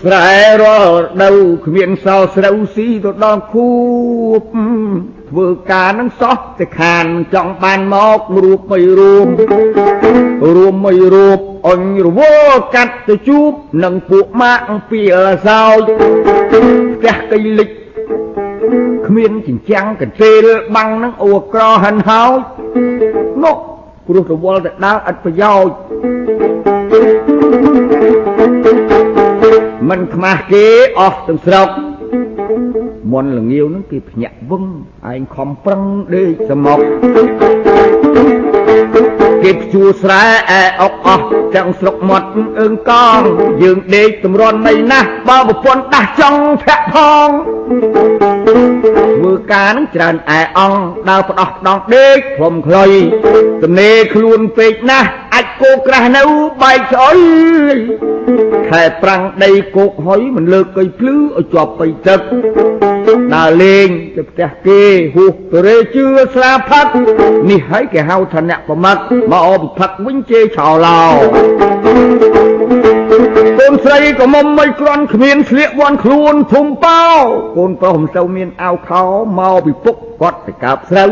[0.04, 0.32] ស្រែ
[0.64, 3.70] រាល់ដូវគ្មានសល់ស្រូវស៊ីទៅដល់ខួ
[4.42, 4.44] ប
[5.30, 9.28] ធ្វើការនឹងសោះតែខានចង់បានមករូបមិនរួម
[10.56, 11.40] រួមមិនរូប
[11.70, 13.52] អញរវល់កាត់ទៅជួប
[13.84, 15.82] នឹងពួកម៉ាក់ពីអសោច
[17.02, 17.70] ផ្ទះកៃលិច
[19.08, 20.44] គ្មានចិញ្ចាំងកន្ទេល
[20.76, 22.40] បាំងនឹងអួក្រហិនហោច
[23.44, 23.56] នោះ
[24.08, 25.76] ព្រោះរវល់តែដើរឥតប្រយោជន៍
[29.90, 30.66] មិនខ្មាស់គេ
[31.00, 31.70] អស់ទាំងស្រុក
[33.12, 34.64] មន់លងាវនឹងគេភ្ញាក់វឹង
[35.12, 35.82] ឯងខំប្រឹង
[36.16, 36.80] ដេកសមុក
[39.44, 42.28] គេភ្ជួរស្រែអែអុកអស់ទាំងស្រុកមាត់
[42.60, 43.20] អឹងកង
[43.64, 46.96] យើងដេកតម្រាន់នៃណាស់បើប្រពន្ធដាស់ចង់ធាក់ផ
[47.28, 47.30] ង
[49.18, 50.76] ធ្វើការនឹងច្រើនអែអង
[51.10, 52.92] ដើរផ្ដោះផ្ដងដេកព្រមខ្លុយ
[53.64, 56.24] ទំនេរខ្លួនពេកណាស់អាចគោក្រាស់នៅ
[56.62, 57.18] បែកស្អុយ
[58.70, 62.20] ខែប្រាំងដីគោកហុយមិនលើកកៃភ្លឺឲ្យជាប់បៃទឹក
[63.36, 64.82] ដើរលេងទៅផ្ទះគេ
[65.16, 66.88] ហួសទៅរេជឿស្លាផឹក
[67.50, 71.02] នេះហើយគេហៅថាអ្នកប្រមាត់មកអបផឹកវិញជេរឆោឡោ
[73.60, 77.02] កូនស្រីក៏មុំមិនក្រាន់គ្មានស្លៀកវាន់ខ្លួនធំប៉ោ
[77.58, 79.04] កូនប្រុសមិនសូវមានអាវខោ
[79.40, 81.12] មកពីពុកគាត់ទៅកើបស្រូវ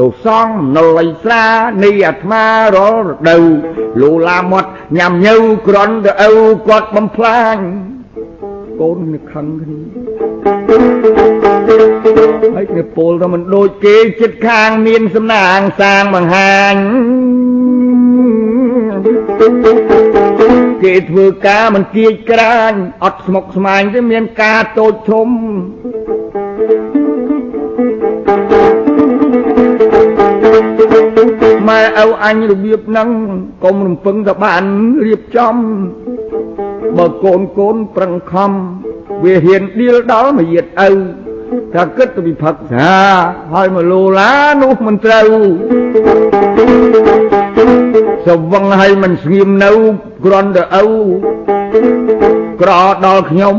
[0.00, 1.44] ទៅសងនលៃស្រា
[1.82, 2.44] នៃអាត្មា
[2.76, 3.44] រាល់រដូវ
[4.02, 5.36] លូឡាមាត់ញ៉ាំញើ
[5.68, 7.56] ក្រាន់ទៅឪគាត់បំផ្លាញ
[8.80, 11.31] កូននឹកខឹងគ្នា
[12.56, 16.74] ហើយគេពោលថាមិនដូចគេចិត្តខាងមានសំណាងសាងបង្ហាញ
[20.82, 22.72] គេធ្វើការមិនគៀចក្រាញ
[23.04, 25.28] អត់ស្មុកស្មាញទេមានការតូចធំ
[31.68, 33.08] ម៉ែឪអញរបៀបហ្នឹង
[33.64, 34.64] កុំរំពឹងតែបាន
[35.06, 35.56] រៀបចំ
[36.98, 38.50] បើកូនកូនប្រឹងខំ
[39.24, 40.90] វាហ៊ានដៀលដល់មួយយាតឪ
[41.74, 42.92] ថាគិតទៅវិផឹកសា
[43.52, 44.32] ហើយមកលោឡា
[44.62, 45.28] នោះមិនត្រូវ
[48.26, 49.70] សវឹងឲ្យមិនស្ងៀមនៅ
[50.24, 50.86] គ្រាន់តែឪ
[52.60, 52.70] ក្រ
[53.04, 53.56] ដល់ខ្ញុំ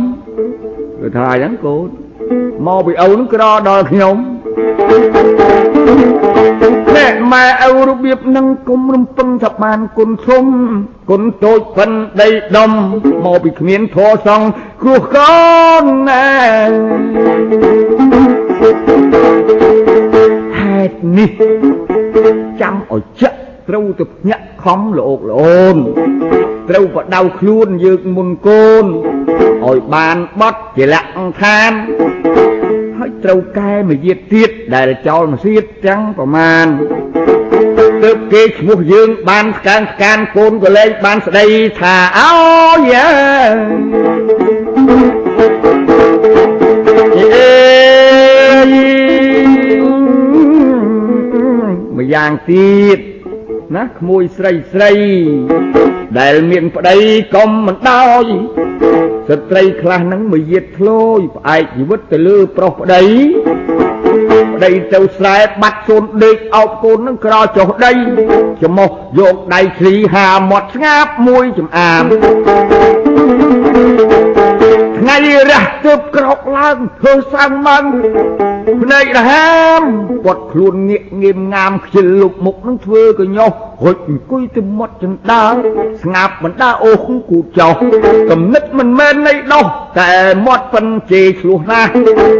[1.01, 1.87] គឺថាអញ្ចឹងកូន
[2.67, 4.17] មកពីឪនឹងក្រដល់ខ្ញុំ
[6.95, 10.45] អ្នកម៉ែឪរបៀបនឹងគុំរំពឹងថាបានគុណធំ
[11.09, 11.91] គុណតូចប៉ុន
[12.21, 12.71] ដីដុំ
[13.25, 14.41] មកពីគ្មានធរសង
[14.81, 15.43] គ្រោះកូ
[15.83, 16.27] នណា
[20.59, 21.31] ហេតុនេះ
[22.61, 23.37] ចាំឲ្យចាក់
[23.69, 25.77] ត្រូវទៅភ្ញាក់ខំលោកអូន
[26.69, 28.85] ត្រូវបដៅខ្លួនយើងមុនកូន
[29.65, 31.71] ឲ្យបានបត់ជាលក្ខឋាន
[32.97, 36.65] ហើយត្រូវកែមួយទៀតទៀតដែលចោលមួយទៀតទាំងប្រមាណ
[38.03, 41.45] ទើបគេឈ្មោះយើងបានស្កានស្កានកូនក៏លែងបានស្ដី
[41.79, 42.33] ថាអោ
[42.91, 43.07] យ៉ា
[47.17, 47.53] អេ
[51.97, 53.12] ម្យ៉ាងទៀត
[53.75, 54.91] ណាក្មួយស្រីស្រី
[56.19, 56.97] ដែលមានប្តី
[57.35, 58.25] កុំមិនដោយ
[59.29, 63.03] ស្ត្រីខ្លះនឹងមួយយាតធ្លោយផ្អែកជីវិតទៅលើប្រុសប្តី
[64.53, 67.91] ប្តីទៅស្រែបាត់សូនដេកអោបកូននឹងក្រចុះដី
[68.63, 68.89] ច្មោះ
[69.19, 72.03] យកដៃឃ្លីហាមាត់ស្ងាប់មួយចំអាម
[75.03, 75.17] ថ្ងៃ
[75.49, 77.85] រះទើបក្រោកឡើងធ្វើសាំងម៉ាំង
[78.83, 79.49] ភ្នែករហា
[79.79, 79.81] ម
[80.25, 83.51] ពាត់ខ្លួនងាកងៀមងាមខ្ជិលលុបមុខនឹងធ្វើកញ្ញោះ
[83.83, 85.53] រួចអង្គុយទៅមាត់ចន្តាល
[86.03, 87.69] ស្ងាប់បណ្ដាអូសគូចោ
[88.31, 89.65] កំណិតមិនមែននៃដោះ
[89.99, 90.11] តែ
[90.45, 91.91] មាត់ប៉ិនជេរឆ្លោះណាស់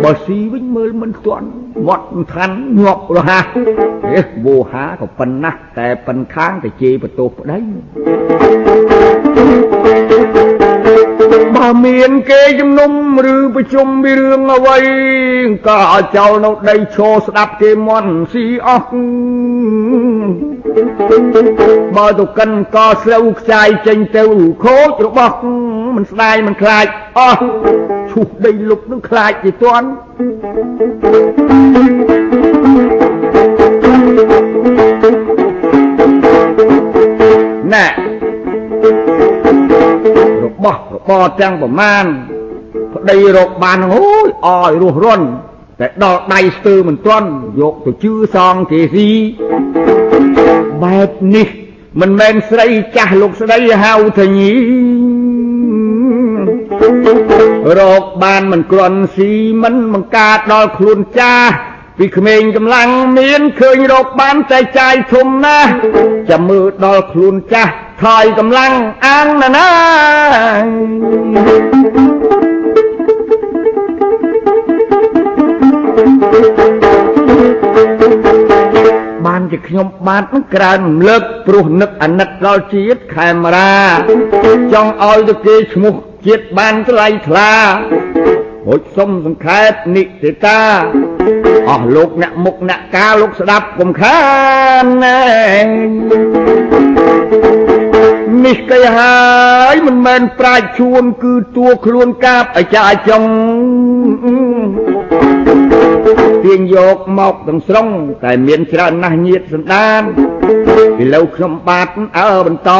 [0.04, 1.48] បើស៊ីវិញមើលមិនទាន់
[1.88, 2.52] មាត់ឋាន
[2.82, 3.44] ញាប់រហ័ស
[4.12, 7.60] ហេវោហាក៏ប៉ុណ្ណាស់តែប៉ិនខាងតែជេរបន្ទោសប្តី
[11.56, 12.92] បើមានគេជំនុំ
[13.34, 14.78] ឬប្រជុំពីរឿងអ្វី
[15.68, 18.90] ក៏ឲ្យចោលនៅដីឈរស្ដាប់គេមន់ស៊ីអស់
[21.96, 24.24] បើទៅកិនកស្រូវខ្ចាយចេញទៅ
[24.64, 25.38] ខូចរបស់
[25.96, 26.86] មិនស្ដាយមិនខ្លាច
[27.20, 27.42] អស់
[28.12, 29.88] ឈូសដីលុបនឹងខ្លាចទៅទាន់
[37.74, 38.13] ណែ
[40.44, 42.06] របស់របរទាំងប្រមាណ
[42.96, 45.28] ប្តីរកបានអូយអយរស់រន់
[45.80, 47.30] តែដល់ដៃស្ទើមិនទាន់
[47.62, 49.10] យកទៅជឿសងគេស៊ី
[50.84, 51.48] បែបនេះ
[52.02, 54.52] មិនមែនស្រីចាស់លោកស្ដីហៅថាញី
[57.80, 59.32] រកបានមិនគ្រាន់ស៊ី
[59.64, 61.54] មិនបង្កើតដល់ខ្លួនចាស់
[61.98, 62.90] ពីក្មេងកម្លាំង
[63.20, 65.70] មានឃើញរកបានតែចាយធំណាស់
[66.30, 67.74] ចាំមើលដល់ខ្លួនចាស់
[68.04, 68.74] ថយកម្លាំង
[69.06, 69.70] អាងណាណា
[79.26, 83.76] បានជាខ្ញុំបាទនឹងក្រើនរំលឹកព្រោះនឹកអាណិតដល់ជាតិខេមរា
[84.74, 85.94] ចង់ឲ្យទៅគេឈ្មោះ
[86.26, 87.52] ជាតិបានថ្លៃថ្លា
[88.68, 90.62] ហូចសុំសង្ខេបនិតិតា
[91.70, 94.20] អស់លោកអ្នកមុខអ្នកកាលោកស្ដាប់កុំខា
[94.84, 95.22] នណែ
[98.46, 99.18] នេះគេហើ
[99.74, 103.24] យមិនមែនប្រាជ្ញជួនគឺតួខ្លួនកាបអាចារ្យចុង
[106.44, 107.88] ទាញយកមកទាំងស្រុង
[108.24, 110.02] តែមានច្រើនណាស់ញាតសន្តាន
[110.98, 111.88] ពីលើខ្ញុំបាទ
[112.20, 112.72] អើបន្ត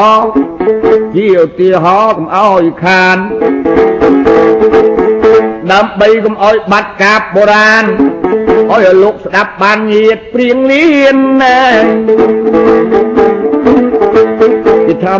[1.16, 3.16] ជាឧទាហរណ៍កុំអោយខាន
[5.72, 7.84] ដើម្បីកុំអោយបាត់កាបបុរាណ
[8.72, 12.53] អោយលោកស្ដាប់បានញាតព្រៀងលៀនណាគេថា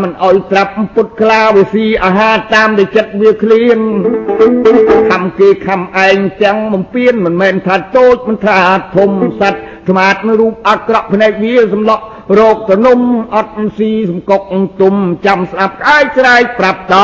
[0.02, 3.78] មិនអោយត្រាប់ពុតខ្លាវិស៊ីអាហារតាមដែលចិត្តវាឃ្លៀង
[5.10, 8.58] ខំគេខំឯងទាំងបំពេញមិនមែនថាតូចមិនថា
[8.96, 12.04] ធំសัตว์ស្មាតនៅរូបអាក្រក់ភ្នែកវាសម្លក់
[12.38, 13.00] រោគទនំ
[13.34, 14.42] អត់ស៊ីសំកុក
[14.80, 14.94] ទុំ
[15.26, 16.96] ចាំស្ដាប់ក្អាយស្រែកប្រាប់ត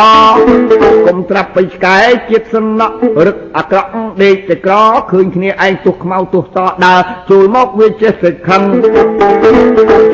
[1.07, 1.99] កុំត្រាប់បិឆ្កែ
[2.31, 2.97] ជាតិសំណក់
[3.27, 3.91] រឹកអាក្រក់
[4.23, 4.75] ដេកតែក្រ
[5.13, 7.01] ឃើញគ្នាឯងទុះខ្មៅទុះតដើរ
[7.31, 8.63] ចូលមកវាចេះសិតខឹង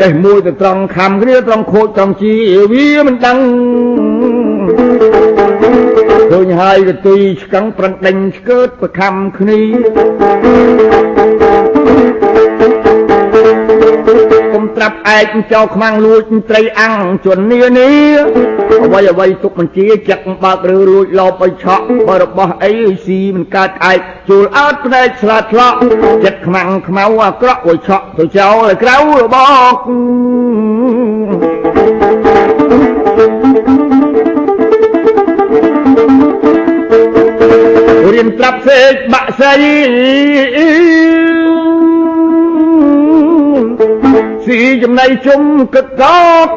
[0.00, 2.34] ចេះមួយទៅត្រង់ខំគ្នាត្រង់ខូចត្រង់ជី
[2.72, 3.38] វាមិនដឹង
[6.30, 9.60] ឃើញហើយកទុយឆ្កឹងប្រឹងដេញឆ្កើតប្រខំគ្នា
[14.86, 17.90] គុំត្រាប់ឯកចោលខ្មាំងលួចត្រីអាំងជន់នានី
[18.84, 22.72] អ្វីអ្វីទុកបញ្ជាចាក់បើកឬរួចលោបឲ្យឆក់បើរបស់អី
[23.04, 25.78] ស៊ីមិនកើតឯកជួលអើតភ្នែកឆ្លាតឆ្លក់
[26.24, 29.76] ចិត្តខ្មាំងខ្មៅអាក្រក់ឲ្យឆក់ទៅចោលឲ្យក្រៅរបស់
[38.12, 39.52] រៀនប្រាប់សេកបាក់សៃ
[44.46, 45.40] ស៊ីចំណៃជុំ
[45.74, 46.02] គិតក
[46.46, 46.50] ក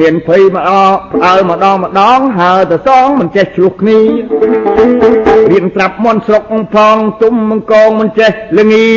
[0.00, 0.70] មានភ័យមកអ
[1.12, 3.98] ផ្អើម្ដងម្ដងហើទៅសងមិនចេះឆ្លោះគ្នា
[5.50, 6.42] រៀនប្រាប់មន់ស្រុក
[6.74, 8.88] ផងទុំមង្គងមិនចេះល្ងី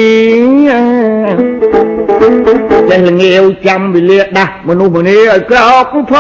[2.89, 6.13] ចេះល្ងាវចាំវេលាដាស់មនុស្សម្នាឲ្យក្រោកផ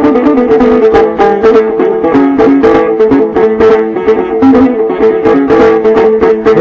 [0.00, 0.03] ង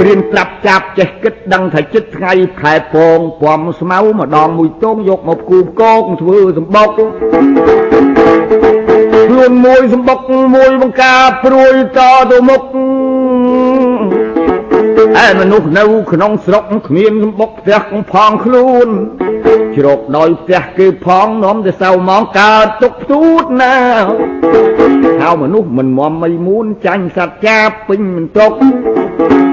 [0.06, 6.90] រៀនប្រាប់ចាប់ចេះគិតដឹងថាចិត្តថ្ងៃខែពងពំស្មៅម្ដងមួយតងយកមកគូកោកធ្វើសម្បុក
[9.30, 10.20] ខ្លួនមួយសម្បុក
[10.56, 12.02] មួយបង្ការព្រួយត
[12.32, 12.62] ទៅមុខ
[15.26, 18.88] ឯមនុស្សនៅក្នុងស្រុកគ្មានសម្បុកផ្ទះកងផងខ្លួន
[19.76, 23.76] ជ្រកដោយផ្ទះគេផងនាំទៅសៅមកកើតទុកផ្ទូតណា
[25.22, 28.52] ហៅមនុស្សមិនមមមិនមួនចាញ់សត្វចាពេញមិនទុក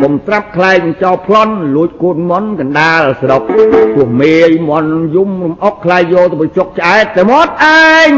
[0.03, 3.43] កុំត្រាប់ខ្លែងចោលប្លន់លួចគូនមន់កណ្ដាលស្រុក
[3.97, 8.13] ទោះមេយមន់យំរំអុកខ្លាយយកទៅបញ្ចុកឆ្អែតតែមាត់ឯង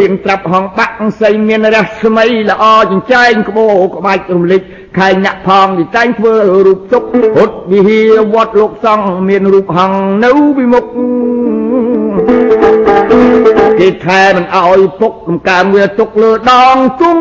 [0.00, 4.62] រៀនត្រាប់ហងបាក់សីមានរស្មីល្អចិញ្ចែងក្បោក្បាច់រំលេច
[4.98, 6.34] ខែញាក់ផងទីតែងធ្វើ
[6.66, 7.02] រូបទុក
[7.36, 10.84] ពុតវិហារវត្តលោកសង្ឃមានរូបហង្សនៅពីមុខ
[13.84, 17.18] គេគេថែមិនអោយពុកកំកើងវាទុកលើដងទុំ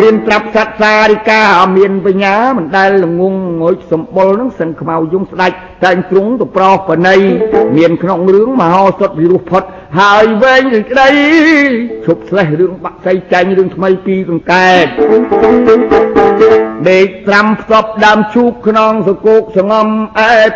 [0.00, 1.42] រៀនត្រាប់សត្វសារិកា
[1.76, 7.16] មានបញ្ញាមិនដែលល្ងងងុយសម្បុលនឹងសឹងខ្មៅយងស្ដាច់ តែងទ្រង់ទៅប្រោសបណី
[7.76, 9.62] មានក្នុងរឿងមហោសុតវិរុផុត
[10.00, 11.08] ហើយវែងនឹងក្តី
[12.04, 14.84] ឈប់ស្លេះរឿងបាក់សៃចាញ់រឿងថ្មីពីកង្កែប
[16.90, 19.86] ដេកត្រាំផ្សពដើមឈូកក្នុងសកោកសងំ
[20.20, 20.52] អែប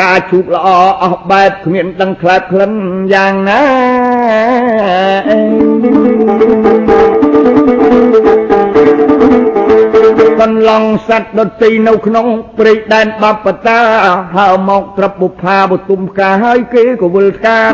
[0.00, 0.68] ការឈូកល្អ
[1.02, 2.72] អស់បែបគ្មានដឹងខ្លែបក្លិន
[3.14, 3.62] យ៉ាងណា
[10.40, 12.26] កន្លងសត្វដតីនៅក្នុង
[12.58, 13.78] ព្រៃដែនបបតា
[14.36, 17.72] ហើមកត្រឹបបុផាបទុមកាហើយគេក៏វិលកាន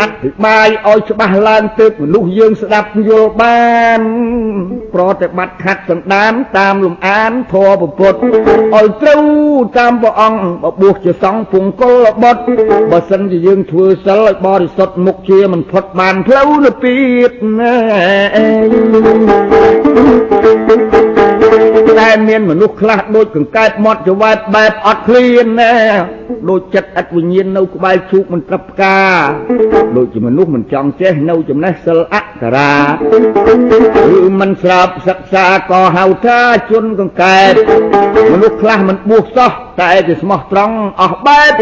[0.00, 4.00] អធិប្បាយឲ្យច្បាស់ឡើងទើបមនុស្សយើងស្ដាប់យល់បាន
[4.94, 8.18] ប្រតិបត្តិខាត់សន្តានតាមលំអានធម៌ពុទ្ធ
[8.74, 9.22] ឲ្យត្រូវ
[9.78, 12.42] តាមព្រះអង្គបបួសជាសង្ឃពង្គលបុត្រ
[12.90, 16.94] បើសិនជាយើងធ្វើសិលឲ្យបរិសុទ្ធមុខជាមិនផុតបានផ្លូវទៅពី
[17.58, 21.09] ណា
[21.98, 25.72] តែមានមនុស្សខ្លះដូចកង្កែបមាត់ចវែតបែបអត់ឃ្លានណា
[26.50, 28.98] ដូចចិត្តឥតវិញ្ញាណនៅក្បែរជូកមិនត្រឹបផ្កា
[29.96, 32.72] ដូចជាមនុស្សមិនចង់ចេះនៅចំណេះសិលអក្សរា
[34.18, 37.52] ឬមិនស្រាប់សិក្សាក៏ហៅថាជនកង្កែប
[38.32, 41.52] មនុស្សខ្លះមិនបួសសោះតែគេស្មោះត្រង់អស់បែប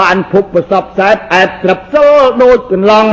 [0.00, 2.10] បានភពប្រសពសែបអែបត្រឹបសិល
[2.42, 3.06] ដូចកន្លង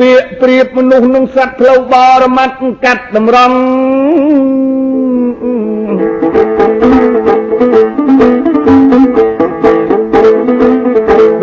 [0.00, 3.56] ពាក្យប្រៀបមនុស្សនឹងសត្វផ្លូវបរមត្តកាត់តម្រង់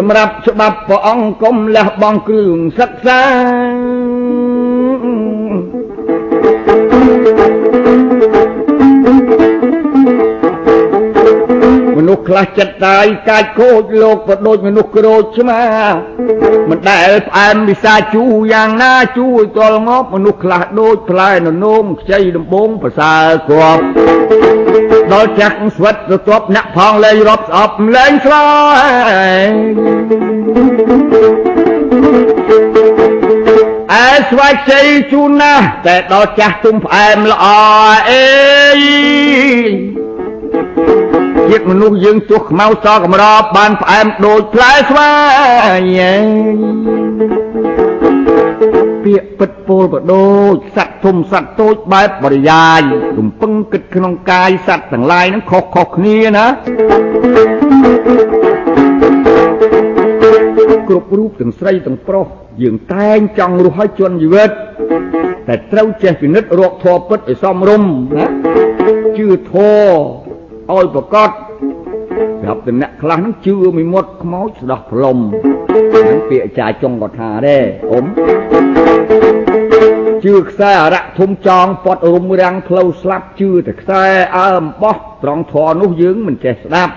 [0.04, 3.22] សម្រាប់ច្បាប់ព្រះអង្គគុំលះបង់គ្រឿងសិក្សា
[11.98, 15.62] មនុស្សខ្លះចិត្តតាយកាចខូចលោកក៏ដូចមនុស្សក្រូចឆ្មា
[16.70, 18.24] មិនដែលផ្អែមវិសាជូ
[18.54, 23.84] យ៉ាងណាជួយទល់ងប់មនុស្សខ្លះដូចផ្លែននោមខ្ចីដំបងប្រសើរគ្រាប់
[25.14, 28.48] ដល់ចាក់ស្វិតទៅទប់អ្នកផងលែងរាប់ស្អប់លែងស្លា
[29.42, 29.50] យ
[33.94, 37.46] អើស្វាយជ័យជូនណាស់តែដល់ចាស់ទុំផ្អែមល្អ
[38.10, 38.26] អេ
[41.50, 45.14] ជាតិមនុស្សយើងទោះខ្មៅសកំរប់បានផ្អែមដូចផ្លែស្វា
[45.98, 46.02] យ
[49.14, 52.82] ពាក្យពិតពោលបដូចសត្វធំសត្វតូចបែបបរិយាយ
[53.20, 56.46] រំពឹងគិតក្នុងកាយសត្វទាំងឡាយនឹងខុសខុសគ្នាណា
[60.88, 62.28] គ្រប់រូបទាំងស្រីទាំងប្រុស
[62.62, 64.52] យើងតែងចង់រស់ឲ្យជន់ជីវិត
[65.48, 68.26] តែត្រូវចេះពិនិត្យរកធម៌ពិតឲ្យសមរម្យណា
[69.18, 71.30] ជឿធម៌ឲ្យប្រកប
[72.42, 75.18] ប្រាប់តំណាក់ខ្លះនឹងជឿមួយមុតខ្មោចស្ដោះផ្លុំ
[75.92, 78.06] ហ្នឹងពាក្យអាចារ្យចុងក៏ថាដែរអ៊ំ
[80.26, 84.04] ជឿខ្សែអរៈធំចងពត់រុំរាំងផ្លូវស្លាប់ជឿតែខ្សែ
[84.38, 86.94] អើអំបោះត្រង់ធរនោះយើងមិនចេះស្ដាប់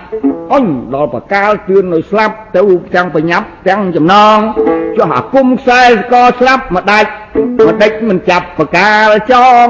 [0.53, 2.61] អញដល់ប្រកាលទឿននៅស្លាប់ទៅ
[2.95, 4.37] ទាំងបញ្ញាប់ទាំងចំណង
[4.97, 7.09] ចុះអាគុំខ្សែស្កស្លាប់មកដាច់
[7.65, 9.33] មកដេចមិនចាប់ប្រកាលច
[9.65, 9.67] ង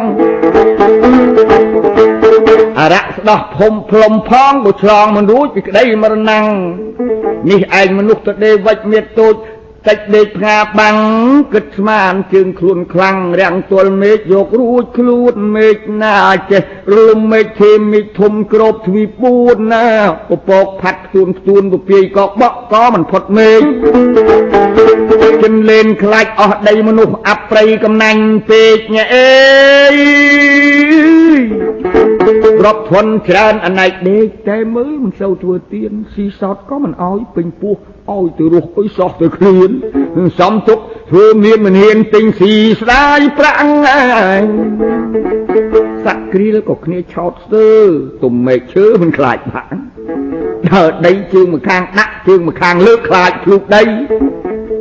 [2.79, 6.45] អរៈស្ដោះភុំផ្លុំផងក៏ឆ្លងមិនរួចពីក្តីមរណាំង
[7.51, 9.35] នេះឯងមនុស្សទៅដេវិចមានតូច
[9.87, 10.97] តិចដេកផ្ងាបាំង
[11.53, 16.17] គិតស្មានជើងខ្លួនខ្លាំងរាំងទល់មេឃយករួចខ្លួនមេឃណា
[16.51, 16.61] ចេះ
[16.95, 19.85] រួមមេឃធេមេឃធំក្របទ្វីប4ណា
[20.29, 23.61] ពពកផាត់ទួនទួនពពាយក៏បក់ក៏មិនផុតមេឃ
[25.43, 29.29] ចិនលេនខ្លាច់អស់ដីមនុស្សអប្រៃកំណាញ់ពេកញ៉អេ
[32.65, 37.75] រាប់ធន់ច្រើនអណែកដេកតែមើលមិនសូវធ្វើទៀនស៊ីសតក៏មិនអោយពេញពោះ
[38.15, 39.71] ឲ្យទៅរស់អុយសោះទៅគ្រៀន
[40.39, 40.79] សំទុក
[41.11, 44.41] ធ្វើមានមិនហ៊ានទិញស៊ីស្ដាយប្រាក់ហើយ
[46.05, 47.67] សត្វគ្រៀលក៏គ្នាឆោតស្ទើ
[48.23, 49.69] ទុំមេឃឈើមិនខ្លាចបាក់
[50.69, 53.83] ដើរដីជើងមួយខាងដាក់ជើងមួយខាងលើកខ្លាចភ្លុកដី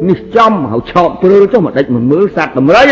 [0.09, 2.85] នេះចំហើយឆោតព្រើចុះមកដេចមិនមើលសត្វដំរី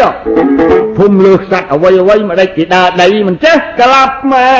[0.97, 4.55] ភូមិលើសត្វអ្វីអ្វីមកដេចគេដើរដីមិនចេះក្លាប់ម៉ែ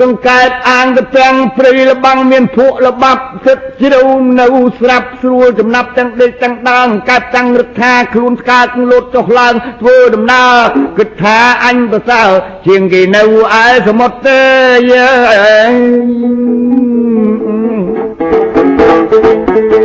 [0.00, 4.02] កង្កែបអាងទៅទាំងព្រៃលបាំងមានភក់លបាប់សិតជ្រៅ
[4.40, 4.46] នៅ
[4.80, 10.54] ស្រាប់ស្រួលចំណាប់ទាំងដេកទាំងដើមកែបទាំងរឹកថាខ្លួនស្កាតលោតចុះឡើងធ្វើដំណើរ
[10.98, 12.30] គិតថាអញប្រសើរ
[12.66, 13.22] ជាងគេនៅ
[13.62, 14.40] ឯសមុទ្រទេ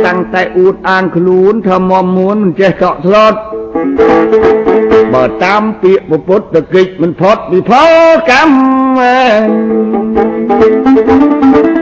[0.06, 3.34] តាំងតែអួតអាងខ្លួនថាមមមួនមិនចេះកក់ស្លុត
[5.12, 7.88] បើតាមពាក្យពុទ្ធកិច្ចមិនផុតវិផល
[8.30, 11.75] កម្ម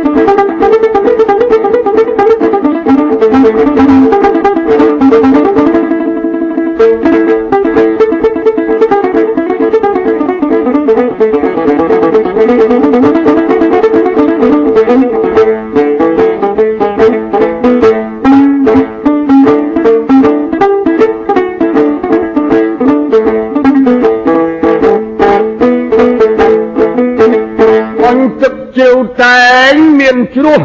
[30.05, 30.63] មានជ្រោះ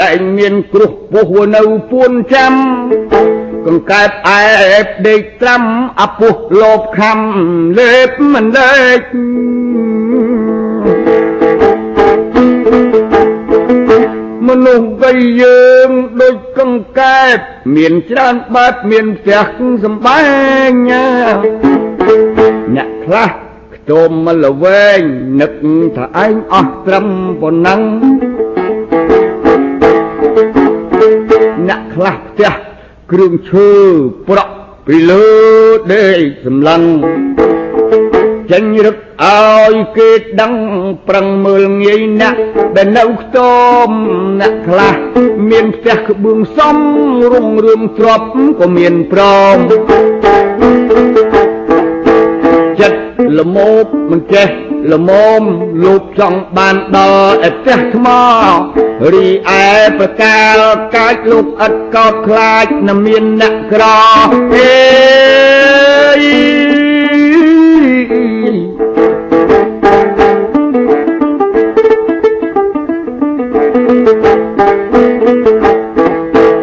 [0.00, 2.52] តែងមានគ្រោះពោះនៅពួនចាំ
[3.66, 4.44] កង្កែបអែ
[4.84, 5.62] បដេកត្រាំ
[6.00, 7.18] អពុះលោបខំ
[7.78, 9.02] លេបមិនលេច
[14.48, 15.88] មនុស្សវ័យយើង
[16.22, 17.36] ដូចកង្កែប
[17.76, 19.44] មានច្រើនបាត់មានផ្ទះ
[19.84, 20.20] សំបែ
[20.68, 20.72] ង
[22.74, 23.30] អ្នកខ្លះ
[23.74, 25.00] ខ្ទមមកលវែង
[25.40, 25.52] នឹក
[25.96, 27.06] ថាឯងអស់ត្រឹម
[27.40, 27.80] ប៉ុណ្ណឹង
[31.94, 32.52] ខ្លះផ្ទះ
[33.12, 33.70] គ្រឿងឈើ
[34.28, 34.54] ប្រក់
[34.86, 35.26] ពីលើ
[35.92, 36.82] ដេកសម្លឹង
[38.50, 40.54] ចេញរឹកឲ្យគេដឹង
[41.08, 42.38] ប្រឹងមើលងាយណាស់
[42.76, 43.38] ដែលនៅខ្ទ
[43.86, 43.88] ម
[44.40, 44.94] អ្នកខ្លះ
[45.50, 46.76] មានផ្ទះក្បឿងសំ
[47.32, 48.20] រុងរឿងទ្រប
[48.60, 49.22] ក៏មានប្រ
[49.52, 49.54] ង
[52.80, 53.00] ចិត្ត
[53.38, 54.48] ល្មោបមិនចេះ
[54.92, 55.10] ល្ម
[55.40, 55.42] ម
[55.84, 58.06] លោកចង់បានដល់ឯផ្ទះថ្ម
[59.12, 59.28] រី
[59.62, 59.64] ឯ
[59.98, 60.58] ប្រកាល
[60.94, 63.84] កាចលោកឥតកោតខ្លាចនឹងមានអ្នកក្រ
[64.54, 65.04] អេ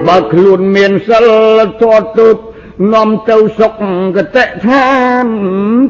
[0.08, 1.30] បើខ្លួនមានសិល
[1.82, 2.38] ទាត់ទុប
[2.90, 3.74] នាំទៅសុខ
[4.16, 4.90] កតិឋា
[5.24, 5.26] ន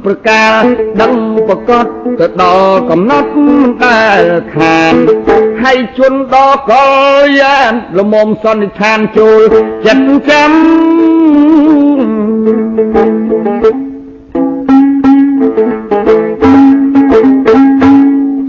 [0.06, 0.64] ប្រកាស
[1.02, 1.14] ដឹង
[1.48, 1.86] ប្រកប
[2.20, 4.24] ទៅដល់កំណត់មិនដែល
[4.56, 4.96] ខាន
[5.64, 9.39] ហើយជន់ដល់កលយានលមុំសន្និដ្ឋានចូល
[9.86, 10.52] ចិត្តចាំ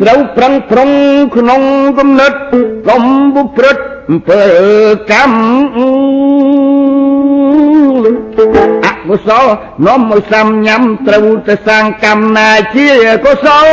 [0.00, 0.90] ត្រូវប្រឹងប្រឹង
[1.36, 1.62] ក្នុង
[1.98, 2.32] គំនិត
[2.88, 3.02] កុំ
[3.34, 4.42] បុព្រឹត្តអំពើ
[5.10, 6.61] កម្ម
[8.84, 9.46] អកុសល
[9.86, 12.88] នាំឲ្យសាំញ៉ាំត្រូវទៅសាងកម្មណាជា
[13.24, 13.68] កុសល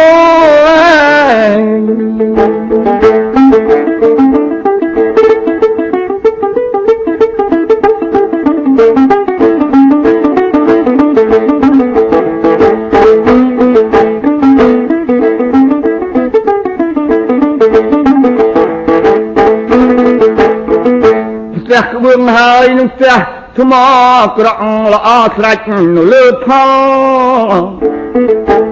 [21.55, 23.73] ផ្ទះក្បឿងហើយនឹងផ្ទះ ថ្ម
[24.37, 24.61] ក្រក់
[24.93, 25.63] ល្អស្រាច់
[25.95, 27.63] នៅលើផល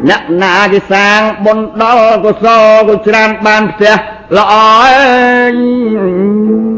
[0.10, 3.96] អ្នកណាគេសាងបុណ្យដល់កុសលក៏ច្រើនបានផ្ទះ
[4.38, 6.77] ល្អឯង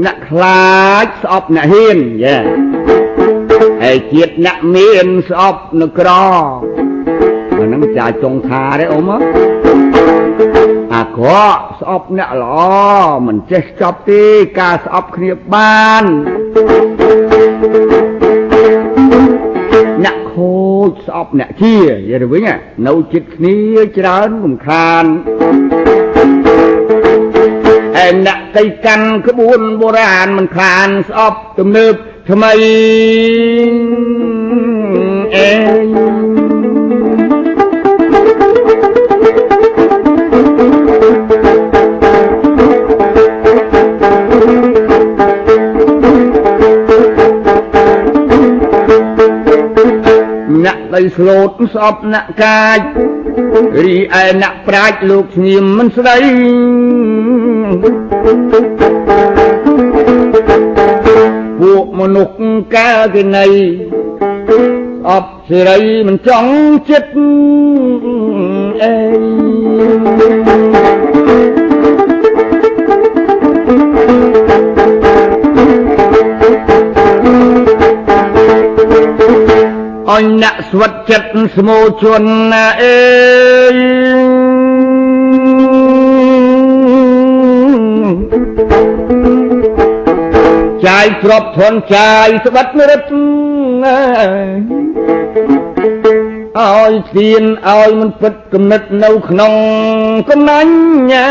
[0.05, 2.37] អ្នកខ្លាចស្អប់អ្នកហ៊ានយ៉ា
[3.83, 9.09] ហើយជាតិអ្នកមានស្អប់នៅក្រអាហ្នឹងចាចុងថាទេអ៊ំ
[10.93, 12.57] អាក្រក់ស្អប់អ្នកល្អ
[13.27, 14.23] មិនចេះចប់ទេ
[14.59, 16.03] ការស្អប់គ្នាបាន
[20.03, 20.57] អ្នកខូ
[20.89, 21.75] ចស្អប់អ្នកជា
[22.09, 22.49] យល់ទៅវិញ
[22.87, 23.57] នៅចិត្តគ្នា
[23.97, 25.05] ច្រើនរំខាន
[28.05, 31.93] ឯអ្នកទៅកាន់ក្បួនបុរាណមិនខានស្អប់ទំនើប
[32.29, 32.53] ថ្មី
[35.35, 35.51] អេ
[50.65, 52.79] អ្នកទៅស្លូតស្អប់អ្នកកាច
[53.77, 56.17] រីឯអ្នកប្រាជ្ញលោកស្ងៀមមិនស្ដី
[61.59, 62.35] ពួកមនុស្ស
[62.75, 63.45] កាលគេនៃ
[65.09, 66.51] អបសេរីមិនចង់
[66.89, 67.11] ចិត្ត
[68.83, 70.56] អេ
[80.13, 82.97] អញអ្នកស្វិតចិត្តស្មោជន់ណាអេ
[90.85, 93.03] ចាយទ្របធនចាយស្បិតរឹត
[96.61, 99.53] ឲ្យទៀនឲ្យមិនពិតគំនិតនៅក្នុង
[100.29, 100.73] កំណាញ់
[101.11, 101.27] ញ៉ែ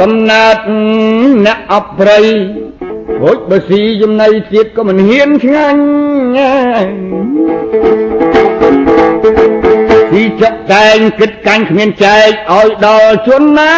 [0.00, 0.62] កំណត់
[1.46, 2.18] អ្នកអប្រៃ
[3.22, 5.82] រួចបើស៊ីចំណីទៀតក៏មិនហ៊ានឆ្ងាញ់
[10.12, 13.74] ទីចកតែងគិតកាញ់គ្មានចែកឲ្យដល់ជនណា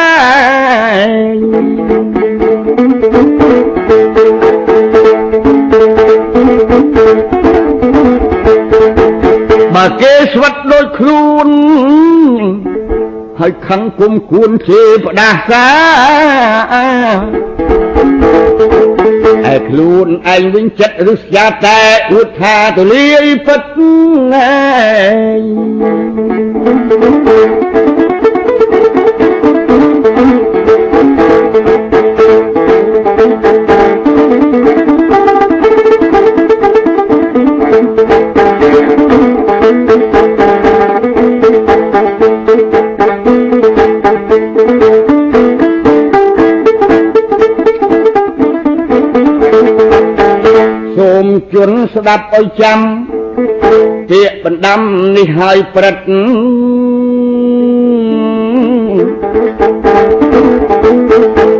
[9.74, 11.48] បើគេស្វិតដូចខ្លួន
[13.40, 15.66] ហើយខឹងគុំគួនជេផ្ដាសា
[19.54, 21.80] ឯខ្លួនឯងវិញចិត្តរឹស្យាតែ
[22.12, 23.78] អួតថាទលាយពិតជ
[52.00, 52.78] ស្ដាប់អុយចាំ
[54.10, 54.80] ពាក្យបណ្ដាំ
[55.16, 56.02] នេះហើយព្រឹត្ត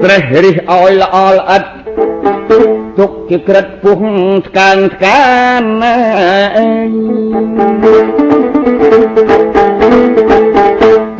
[0.04, 1.64] ត្រេះរិះឲ្យល្អល្អិត
[2.98, 4.00] ទុកជាក្រិតពុះ
[4.46, 5.24] ស្កាងស្កា
[5.60, 5.64] ន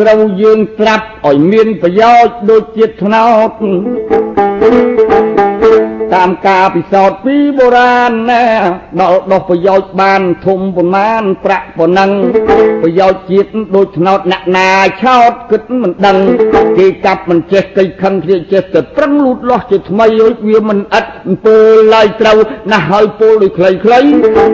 [0.00, 3.52] ត្រូវយើងត្រាប់ឲ្យមានប្រយោជន៍ដូចជាតិថ្នោត
[6.14, 8.42] តាមការពិសោធន៍ពីបុរាណណា
[9.00, 12.10] ដល់ដោះប្រយោជន៍បានធំប៉ុន្មានប្រាក់ប៉ុណ្ណឹង
[12.82, 14.68] ប្រយោជន៍ជាតិដូចថ្នោតអ្នកណា
[15.02, 16.18] ឆោតគិតមិនដឹង
[16.78, 21.56] គេកាប់មិនចេះកៃខឹងគ្នាចេះតែប្រឹងលូតលាស់ជាថ្មីរួចវាមិនឥតអំពើ
[21.94, 22.38] ឡើយត្រូវ
[22.72, 24.00] ណាស់ហើយពលដូចខ្លីខ្លី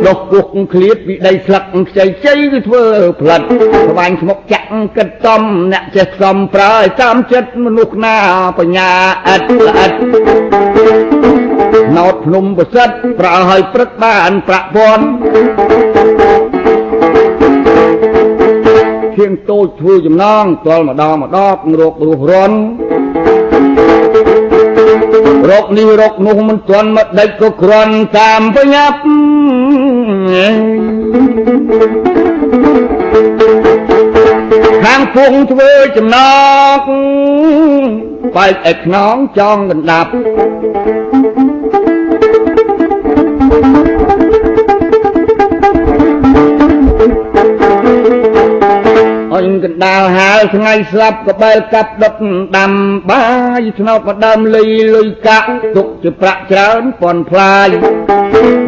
[0.07, 2.83] ដោះគុកឃ្លៀតពីដីស្លឹកខ្ចីខ្ចីគឺធ្វើ
[3.21, 3.41] ផ្លិត
[3.89, 5.43] ស្វាញស្មុកចាក់គិតតំ
[5.73, 8.17] អ្នកចេះសំប្រើឲ្យតាមចិត្តមនុស្សណា
[8.59, 8.91] បញ្ញា
[9.35, 9.93] ឥតល្អិត
[11.97, 15.05] ណោតភ្នំប្រសិទ្ធប្រើឲ្យព្រឹកបានប្រាក់ពាន់
[19.17, 22.57] ធៀងតូចធ្វើចំណងតលម្ដងម្ដងរករស់រន់
[25.51, 28.99] រកនេះរកនោះមិនទាន់មកដេចក៏គ្រាន់តាមបញ្ញាប់
[34.85, 36.19] ខាងពងធ្វើចំណ
[36.77, 36.79] ង
[38.37, 40.11] បែកឯខ្នងចងកណ្ដាប់
[49.65, 52.15] កណ្ដាលហាលថ្ងៃស្លាប់ក៏បែលកាប់ដុត
[52.57, 52.73] ដាំ
[53.11, 53.25] បា
[53.61, 57.69] យថ្នោតមកដើមលីលុយកាក់ទុកជាប្រាក់ច្រើនប៉ុនផ្លាយ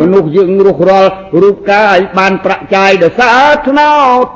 [0.00, 1.10] មនុស្សយើងរស់រាល់
[1.42, 4.26] រូបកាយបានប្រាក់ចាយដោយសារថ្នោត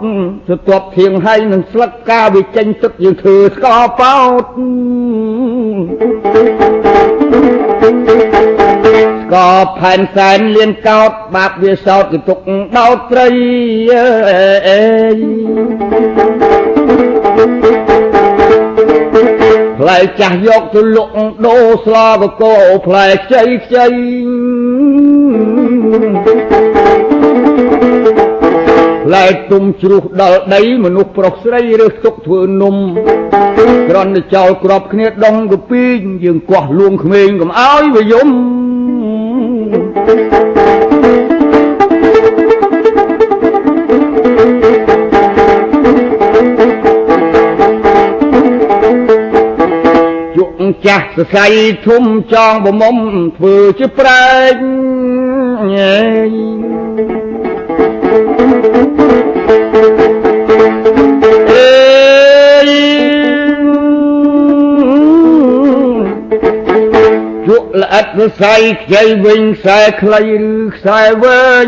[0.48, 3.66] ស្ទាប់ធៀងហើយនឹងស្លឹកកាវាចេញទឹកយើងធ្វើស្ក
[4.00, 4.44] បោត
[7.82, 9.37] ស្ក
[9.78, 12.39] ផែនសែនលៀនកោតបាបវាសោតគឺទុក
[12.78, 13.28] ដោតត្រី
[14.68, 14.83] អេ
[19.78, 21.12] ផ្លែចាស់យកទៅលក់
[21.47, 22.55] ដូរស្លាបកោ
[22.87, 23.87] ផ្លែខ្ចីខ្ចី
[29.05, 32.76] ផ្លែទុំជ្រុះដល់ដីមនុស្សប្រុសស្រីរើសទុកធ្វើនំ
[33.89, 38.28] ក្រន់តែចោលក្របគ្នាដងកពីងយើងកោះលួងក្មេងកុំអោយវាយំ
[39.73, 51.47] ចាស់សរសៃ
[51.87, 52.97] ធំចងបមុំ
[53.37, 54.57] ធ្វើជាប្រែក
[67.93, 71.66] ជក់ល្អិតសរសៃខ្ចីវិញខ្សែខ្លីឬខ្សែវែង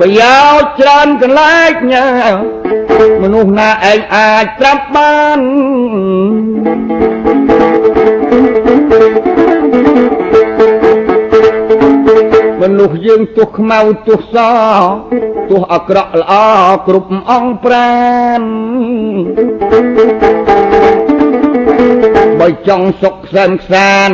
[0.00, 2.08] ប្រយោជន៍ច្រើនកន្លែងញ៉ា
[3.22, 5.40] មនុស្សណាឯងអាចប្រាប់បាន
[12.62, 14.36] មនុស្សយើងទោះខ្មៅទោះស
[15.50, 16.34] ទោះអាក្រក់ល្អ
[16.86, 17.94] គ្រប់អង្គប្រា
[18.40, 18.42] ន
[22.46, 24.10] បើចង់សុខសែនខ្សាន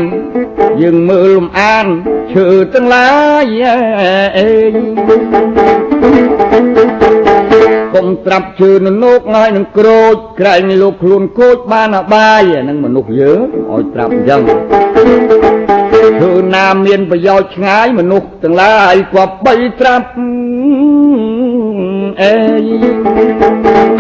[0.83, 1.87] យើងមើលលំអាន
[2.33, 3.09] ឈើទាំងឡា
[3.43, 3.63] យ
[4.37, 4.51] អេ
[7.95, 14.43] កុំត្រាប់ជឿននោកហើយនឹងក្រូចក្រែងលោកខ្លួនកូចបានអបាយនឹងមនុស្សយើងឲ្យត្រាប់អញ្ចឹង
[16.21, 20.07] ធ្វើណាមានប្រយោជន៍ឆ្ងាយមនុស្សទាំងឡាយគប្បីត្រាប់
[22.23, 23.92] អេ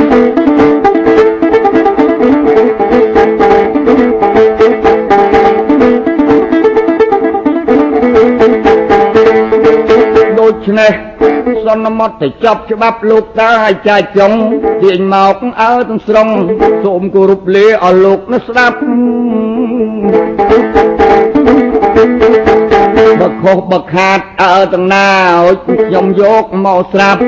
[10.66, 10.92] ច្នេះ
[11.66, 14.32] សន្មត់ទៅចប់ច្បាប់លោកតាឲ្យចាយចុង
[14.82, 16.28] ទាញមកអើទាំងស្រុង
[16.84, 18.76] សូមគោរពលាឲ្យលោកនោះស្ដាប់
[23.22, 25.08] បើខុសបើខាតអើទាំងណា
[25.44, 27.20] ឲ្យខ្ញុំយកមកស្រាប់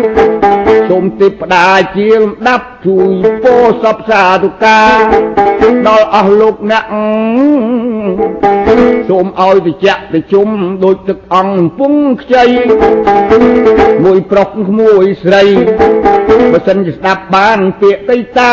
[0.89, 1.67] សូមទីផ្ដា
[1.97, 4.97] ជាលំដាប់ជួយពោសពសាធុការ
[5.87, 6.85] ដល់អស់លោកអ្នក
[9.09, 10.49] សូមឲ្យតិចតិជុំ
[10.85, 11.93] ដូចទឹកអង្គកំពុង
[12.23, 12.45] ខ្ចី
[14.05, 14.49] មួយប្រុស
[14.81, 15.43] មួយស្រី
[16.53, 18.41] បើសិនជាស្ដាប់បានពាក្យដីត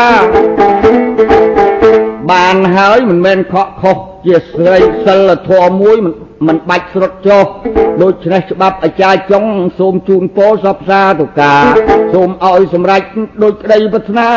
[2.30, 3.96] បានហើយមិនមែនខកខុស
[4.26, 6.14] ជាស្រីសិលធម៌មួយមិន
[6.48, 7.44] មិនបាច់ស្រុតចុះ
[8.02, 9.44] ដូច្នេះច្បាប់អាចារ្យចុង
[9.78, 11.54] សូមជូនពរសពសាទុកា
[12.14, 13.02] សូមឲ្យសម្រេច
[13.42, 14.30] ដូចក្តីប្រាថ្នា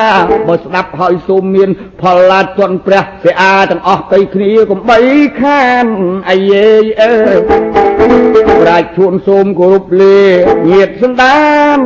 [0.48, 1.70] បើស្ដាប់ហើយសូមមាន
[2.02, 5.00] ផលឡាទន់ព្រះសិអាទាំងអស់ទៅគ្នាកុំបី
[5.42, 5.86] ខាន
[6.30, 6.68] អាយេ
[7.02, 7.14] អើ
[8.62, 10.20] ប្រាជ្ញជួនសូមគោរពលា
[10.72, 11.40] ញាតសន្តា
[11.78, 11.80] ន